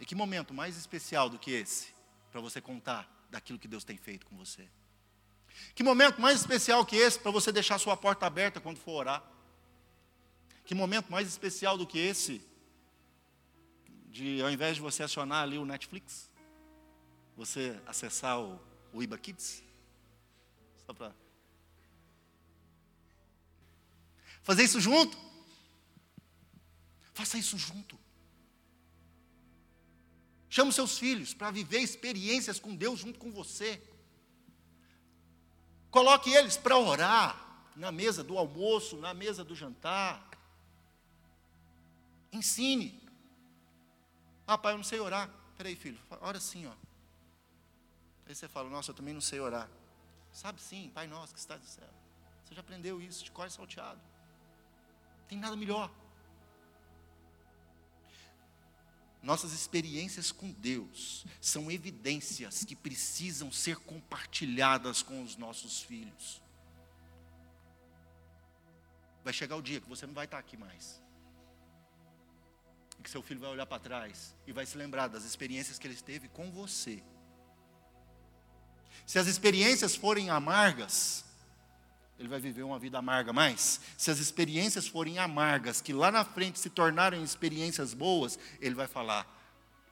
[0.00, 1.88] E que momento mais especial do que esse,
[2.30, 4.68] para você contar daquilo que Deus tem feito com você?
[5.74, 9.22] Que momento mais especial que esse para você deixar sua porta aberta quando for orar?
[10.64, 12.42] Que momento mais especial do que esse
[14.06, 16.30] de ao invés de você acionar ali o Netflix,
[17.36, 18.60] você acessar o,
[18.92, 19.62] o Iba Kids?
[20.86, 21.12] Só para
[24.44, 25.18] Fazer isso junto.
[27.12, 27.98] Faça isso junto.
[30.48, 33.82] Chame os seus filhos para viver experiências com Deus junto com você.
[35.90, 40.30] Coloque eles para orar na mesa do almoço, na mesa do jantar.
[42.32, 43.02] Ensine.
[44.46, 45.28] Ah, pai, eu não sei orar.
[45.56, 46.72] Peraí, filho, ora sim, ó.
[48.26, 49.68] Aí você fala, nossa, eu também não sei orar.
[50.32, 51.88] Sabe sim, Pai nosso que está no céu.
[52.44, 54.00] Você já aprendeu isso de cor salteado.
[55.34, 55.90] Tem nada melhor.
[59.20, 66.40] Nossas experiências com Deus são evidências que precisam ser compartilhadas com os nossos filhos.
[69.24, 71.02] Vai chegar o dia que você não vai estar aqui mais.
[73.00, 75.88] E que seu filho vai olhar para trás e vai se lembrar das experiências que
[75.88, 77.02] ele teve com você.
[79.04, 81.24] Se as experiências forem amargas,
[82.18, 83.32] ele vai viver uma vida amarga.
[83.32, 88.74] Mas, se as experiências forem amargas, que lá na frente se tornarem experiências boas, ele
[88.74, 89.26] vai falar: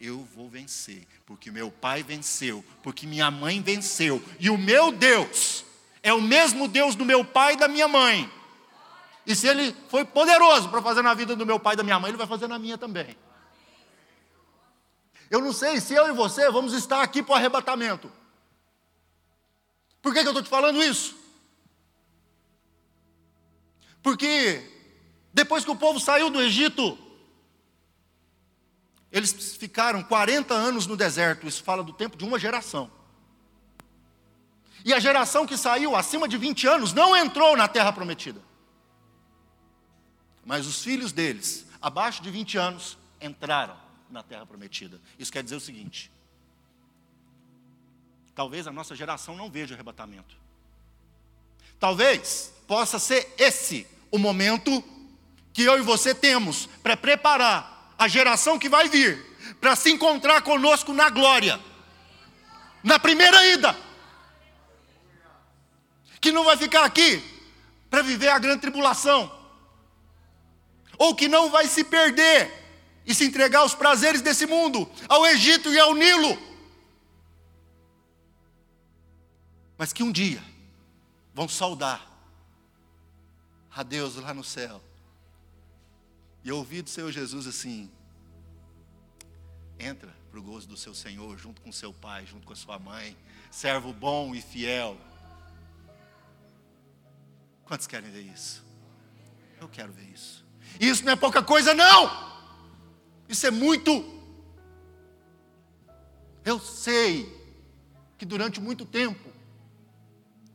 [0.01, 5.65] eu vou vencer, porque meu pai venceu, porque minha mãe venceu, e o meu Deus
[6.03, 8.31] é o mesmo Deus do meu pai e da minha mãe.
[9.25, 12.01] E se ele foi poderoso para fazer na vida do meu pai e da minha
[12.01, 13.17] mãe, ele vai fazer na minha também.
[15.31, 18.11] Eu não sei se eu e você vamos estar aqui para o arrebatamento.
[20.03, 21.22] Por que, que eu estou te falando isso?
[24.03, 24.69] Porque
[25.33, 26.99] depois que o povo saiu do Egito,
[29.11, 32.91] eles ficaram 40 anos no deserto, isso fala do tempo de uma geração.
[34.85, 38.41] E a geração que saiu acima de 20 anos não entrou na terra prometida.
[40.45, 43.77] Mas os filhos deles, abaixo de 20 anos, entraram
[44.11, 45.01] na terra prometida.
[45.19, 46.11] Isso quer dizer o seguinte:
[48.35, 50.42] talvez a nossa geração não veja arrebatamento.
[51.83, 54.85] Talvez possa ser esse o momento
[55.53, 59.21] que eu e você temos para preparar a geração que vai vir
[59.61, 61.59] para se encontrar conosco na glória,
[62.85, 63.77] na primeira ida,
[66.21, 67.21] que não vai ficar aqui
[67.91, 69.37] para viver a grande tribulação,
[70.97, 72.49] ou que não vai se perder
[73.05, 76.39] e se entregar aos prazeres desse mundo, ao Egito e ao Nilo,
[79.77, 80.52] mas que um dia
[81.35, 82.09] vão saudar
[83.75, 84.83] a Deus lá no céu
[86.45, 87.91] e eu ouvi do Senhor Jesus assim:
[89.79, 92.79] entra para o gozo do seu Senhor, junto com seu pai, junto com a sua
[92.79, 93.17] mãe,
[93.51, 94.97] servo bom e fiel.
[97.65, 98.65] Quantos querem ver isso?
[99.61, 100.45] Eu quero ver isso.
[100.81, 102.33] Isso não é pouca coisa, não!
[103.29, 104.21] Isso é muito.
[106.45, 107.41] Eu sei
[108.19, 109.32] que durante muito tempo,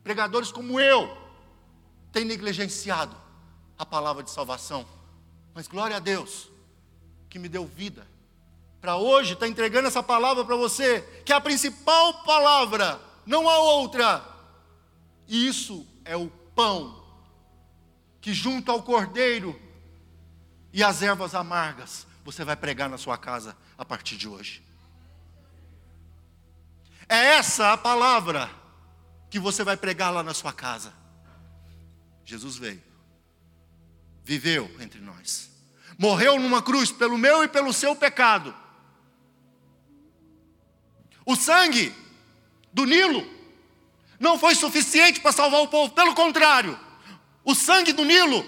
[0.08, 1.14] pregadores como eu
[2.10, 3.14] têm negligenciado
[3.78, 4.86] a palavra de salvação.
[5.52, 6.48] Mas glória a Deus,
[7.28, 8.08] que me deu vida,
[8.80, 13.50] para hoje estar tá entregando essa palavra para você, que é a principal palavra, não
[13.50, 14.24] há outra.
[15.26, 17.04] E isso é o pão,
[18.18, 19.60] que junto ao cordeiro
[20.72, 24.62] e às ervas amargas, você vai pregar na sua casa a partir de hoje.
[27.06, 28.57] É essa a palavra
[29.30, 30.92] que você vai pregar lá na sua casa.
[32.24, 32.88] Jesus veio
[34.28, 35.50] viveu entre nós.
[35.96, 38.54] Morreu numa cruz pelo meu e pelo seu pecado.
[41.24, 41.94] O sangue
[42.70, 43.26] do Nilo
[44.20, 46.78] não foi suficiente para salvar o povo, pelo contrário,
[47.42, 48.44] o sangue do Nilo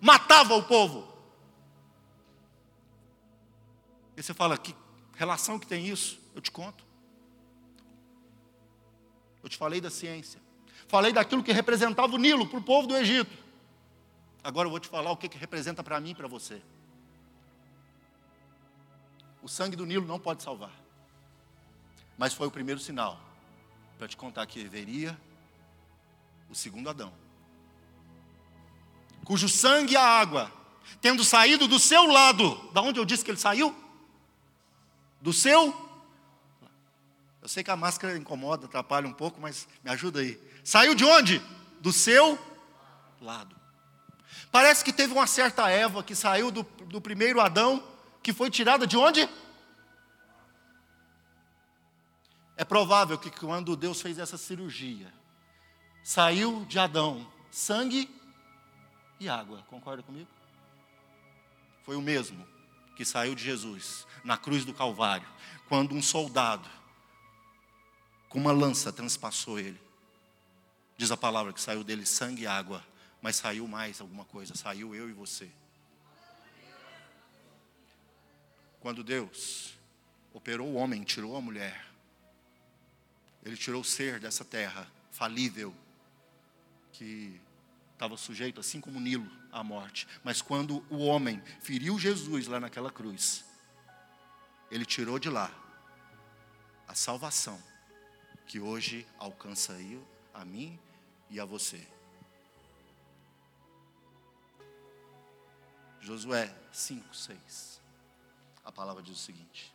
[0.00, 1.12] matava o povo.
[4.16, 4.76] E você fala, que
[5.16, 6.20] relação que tem isso?
[6.36, 6.85] Eu te conto.
[9.46, 10.40] Eu te falei da ciência.
[10.88, 13.30] Falei daquilo que representava o Nilo para o povo do Egito.
[14.42, 16.60] Agora eu vou te falar o que, que representa para mim e para você.
[19.40, 20.72] O sangue do Nilo não pode salvar.
[22.18, 23.20] Mas foi o primeiro sinal
[23.96, 25.16] para te contar que veria
[26.50, 27.12] o segundo Adão,
[29.24, 30.50] cujo sangue e a água,
[31.00, 33.72] tendo saído do seu lado, da onde eu disse que ele saiu?
[35.20, 35.85] Do seu.
[37.46, 40.36] Eu sei que a máscara incomoda, atrapalha um pouco, mas me ajuda aí.
[40.64, 41.40] Saiu de onde?
[41.80, 42.36] Do seu
[43.20, 43.54] lado.
[44.50, 47.86] Parece que teve uma certa Eva que saiu do, do primeiro Adão,
[48.20, 49.28] que foi tirada de onde?
[52.56, 55.14] É provável que quando Deus fez essa cirurgia,
[56.02, 58.10] saiu de Adão sangue
[59.20, 59.62] e água.
[59.68, 60.28] Concorda comigo?
[61.84, 62.44] Foi o mesmo
[62.96, 65.28] que saiu de Jesus na cruz do Calvário,
[65.68, 66.75] quando um soldado
[68.36, 69.80] com uma lança transpassou ele.
[70.94, 72.86] Diz a palavra que saiu dele sangue e água
[73.22, 75.50] mas saiu mais alguma coisa, saiu eu e você.
[78.78, 79.72] Quando Deus
[80.34, 81.86] operou o homem, tirou a mulher,
[83.42, 85.74] Ele tirou o ser dessa terra falível,
[86.92, 87.40] que
[87.94, 90.06] estava sujeito, assim como Nilo, à morte.
[90.22, 93.46] Mas quando o homem feriu Jesus lá naquela cruz,
[94.70, 95.50] Ele tirou de lá
[96.86, 97.58] a salvação
[98.46, 99.76] que hoje alcança
[100.32, 100.78] a mim
[101.28, 101.86] e a você.
[106.00, 107.80] Josué 5, 6.
[108.64, 109.74] A palavra diz o seguinte: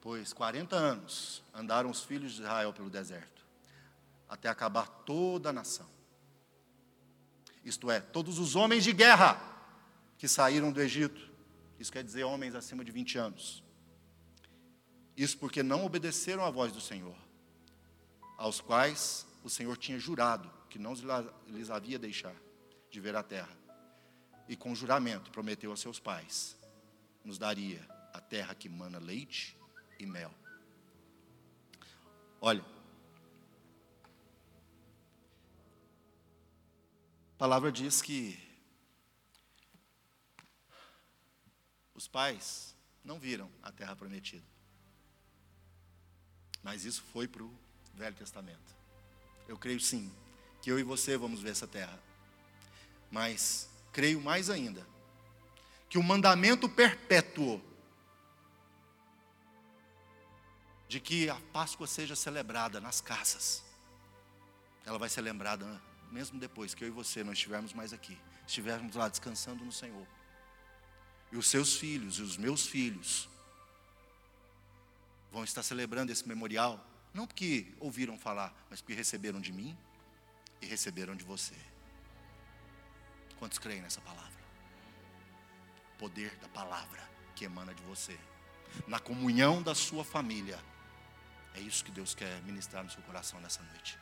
[0.00, 3.44] Pois 40 anos andaram os filhos de Israel pelo deserto,
[4.28, 5.88] até acabar toda a nação.
[7.62, 9.38] Isto é, todos os homens de guerra
[10.16, 11.30] que saíram do Egito.
[11.78, 13.62] Isso quer dizer homens acima de 20 anos.
[15.16, 17.16] Isso porque não obedeceram à voz do Senhor,
[18.40, 20.94] aos quais o Senhor tinha jurado que não
[21.46, 22.34] lhes havia deixar
[22.90, 23.54] de ver a terra
[24.48, 26.56] e com juramento prometeu a seus pais:
[27.22, 29.54] nos daria a terra que mana leite
[29.98, 30.32] e mel.
[32.40, 32.64] Olha,
[37.34, 38.40] a palavra diz que
[41.94, 42.74] os pais
[43.04, 44.46] não viram a terra prometida.
[46.62, 48.74] Mas isso foi para o Velho Testamento.
[49.48, 50.10] Eu creio sim,
[50.62, 51.98] que eu e você vamos ver essa terra.
[53.10, 54.86] Mas creio mais ainda,
[55.88, 57.60] que o mandamento perpétuo
[60.88, 63.62] de que a Páscoa seja celebrada nas casas,
[64.84, 65.80] ela vai ser lembrada
[66.10, 70.06] mesmo depois que eu e você não estivermos mais aqui, estivermos lá descansando no Senhor.
[71.30, 73.28] E os seus filhos e os meus filhos
[75.30, 79.76] vão estar celebrando esse memorial, não porque ouviram falar, mas porque receberam de mim
[80.60, 81.56] e receberam de você.
[83.38, 84.40] Quantos creem nessa palavra?
[85.94, 88.18] O poder da palavra que emana de você,
[88.86, 90.58] na comunhão da sua família.
[91.54, 93.98] É isso que Deus quer ministrar no seu coração nessa noite.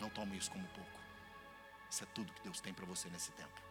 [0.00, 0.90] Não tome isso como pouco.
[1.88, 3.62] Isso é tudo que Deus tem para você nesse tempo.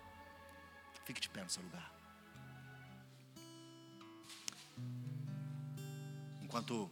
[1.04, 1.92] Fique de pé no seu lugar.
[6.42, 6.90] Enquanto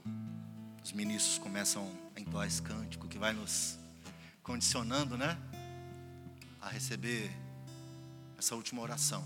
[0.83, 3.77] os ministros começam a entoar esse cântico que vai nos
[4.41, 5.37] condicionando, né?
[6.61, 7.31] A receber
[8.37, 9.23] essa última oração.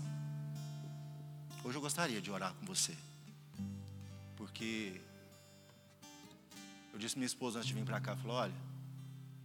[1.62, 2.94] Hoje eu gostaria de orar com você.
[4.36, 5.00] Porque
[6.92, 8.54] eu disse minha esposa antes de vir para cá, falou, olha,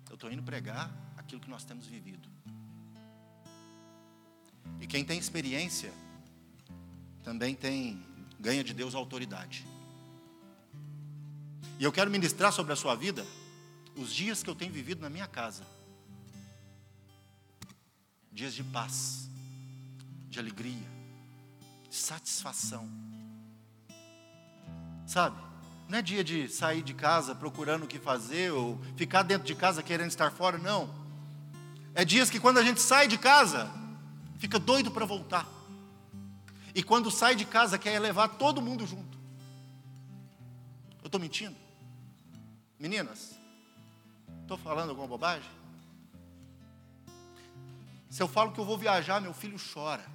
[0.10, 2.28] eu estou indo pregar aquilo que nós temos vivido.
[4.82, 5.93] E quem tem experiência
[7.24, 8.03] também tem
[8.39, 9.66] ganha de Deus autoridade.
[11.80, 13.25] E eu quero ministrar sobre a sua vida
[13.95, 15.65] os dias que eu tenho vivido na minha casa.
[18.30, 19.30] Dias de paz,
[20.30, 20.88] de alegria,
[21.89, 22.88] de satisfação.
[25.07, 25.41] Sabe?
[25.88, 29.55] Não é dia de sair de casa procurando o que fazer ou ficar dentro de
[29.55, 30.93] casa querendo estar fora, não.
[31.95, 33.71] É dias que quando a gente sai de casa,
[34.38, 35.47] fica doido para voltar.
[36.75, 39.17] E quando sai de casa, quer levar todo mundo junto.
[41.01, 41.68] Eu estou mentindo?
[42.80, 43.36] Meninas,
[44.41, 45.49] estou falando alguma bobagem?
[48.09, 50.05] Se eu falo que eu vou viajar, meu filho chora.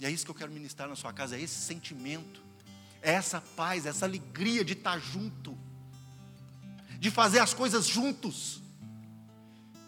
[0.00, 2.42] E é isso que eu quero ministrar na sua casa, é esse sentimento,
[3.00, 5.56] é essa paz, essa alegria de estar junto,
[6.98, 8.62] de fazer as coisas juntos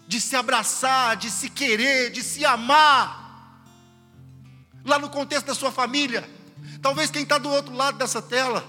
[0.06, 3.64] de se abraçar, de se querer, de se amar,
[4.84, 6.28] lá no contexto da sua família.
[6.82, 8.64] Talvez quem está do outro lado dessa tela,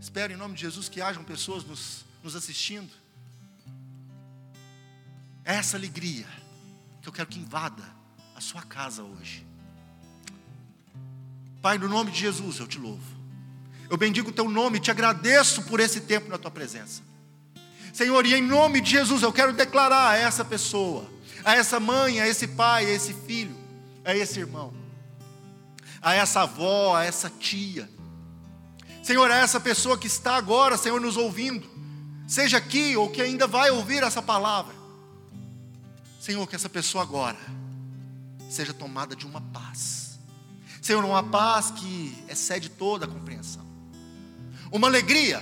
[0.00, 2.90] espero em nome de Jesus que hajam pessoas nos, nos assistindo.
[5.44, 6.26] É essa alegria
[7.00, 7.84] que eu quero que invada
[8.34, 9.46] a sua casa hoje.
[11.62, 13.16] Pai, no nome de Jesus eu te louvo.
[13.88, 17.02] Eu bendigo o teu nome, te agradeço por esse tempo na tua presença.
[17.92, 21.08] Senhor, e em nome de Jesus eu quero declarar a essa pessoa,
[21.44, 23.56] a essa mãe, a esse pai, a esse filho,
[24.04, 24.74] a esse irmão,
[26.02, 27.88] a essa avó, a essa tia,
[29.06, 31.70] Senhor, a essa pessoa que está agora, Senhor, nos ouvindo,
[32.26, 34.74] seja aqui ou que ainda vai ouvir essa palavra,
[36.20, 37.38] Senhor, que essa pessoa agora
[38.50, 40.18] seja tomada de uma paz,
[40.82, 43.64] Senhor, uma paz que excede toda a compreensão,
[44.72, 45.40] uma alegria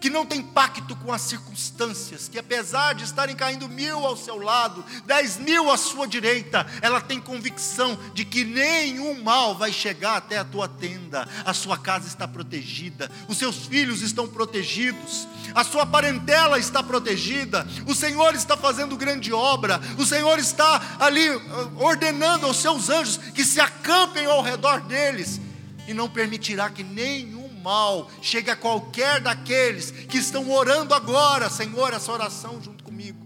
[0.00, 4.38] que não tem pacto com as circunstâncias, que apesar de estarem caindo mil ao seu
[4.38, 10.16] lado, dez mil à sua direita, ela tem convicção de que nenhum mal vai chegar
[10.16, 15.62] até a tua tenda, a sua casa está protegida, os seus filhos estão protegidos, a
[15.62, 21.40] sua parentela está protegida, o Senhor está fazendo grande obra, o Senhor está ali uh,
[21.76, 25.40] ordenando aos seus anjos que se acampem ao redor deles,
[25.86, 31.92] e não permitirá que nenhum mal chegue a qualquer daqueles que estão orando agora, Senhor,
[31.92, 33.18] essa oração junto comigo.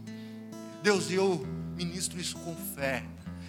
[0.83, 3.05] Deus, eu ministro isso com fé,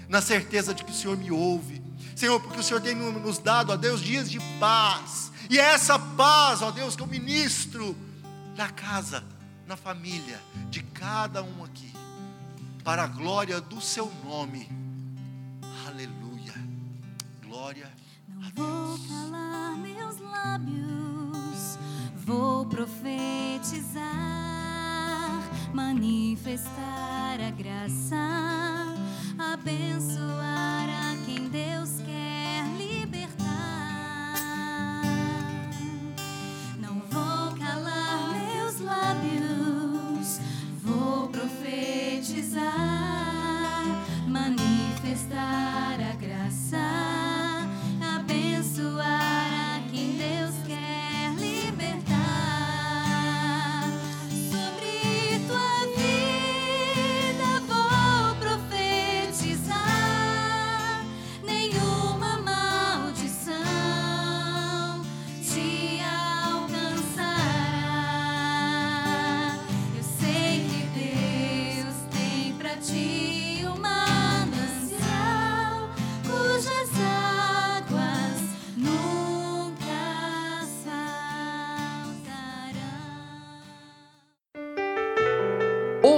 [0.07, 1.83] na certeza de que o Senhor me ouve.
[2.15, 5.31] Senhor, porque o Senhor tem nos dado, ó Deus, dias de paz.
[5.49, 7.95] E é essa paz, ó Deus, que eu ministro
[8.55, 9.23] na casa,
[9.67, 11.91] na família de cada um aqui,
[12.83, 14.69] para a glória do seu nome.
[15.87, 16.53] Aleluia.
[17.43, 17.91] Glória
[18.55, 20.04] calar meus
[20.35, 21.79] lábios,
[22.25, 24.03] vou profetizar,
[25.73, 28.15] manifestar a graça,
[29.37, 33.45] abençoar a quem Deus quer libertar.
[36.79, 40.39] Não vou calar meus lábios,
[40.83, 43.24] vou profetizar,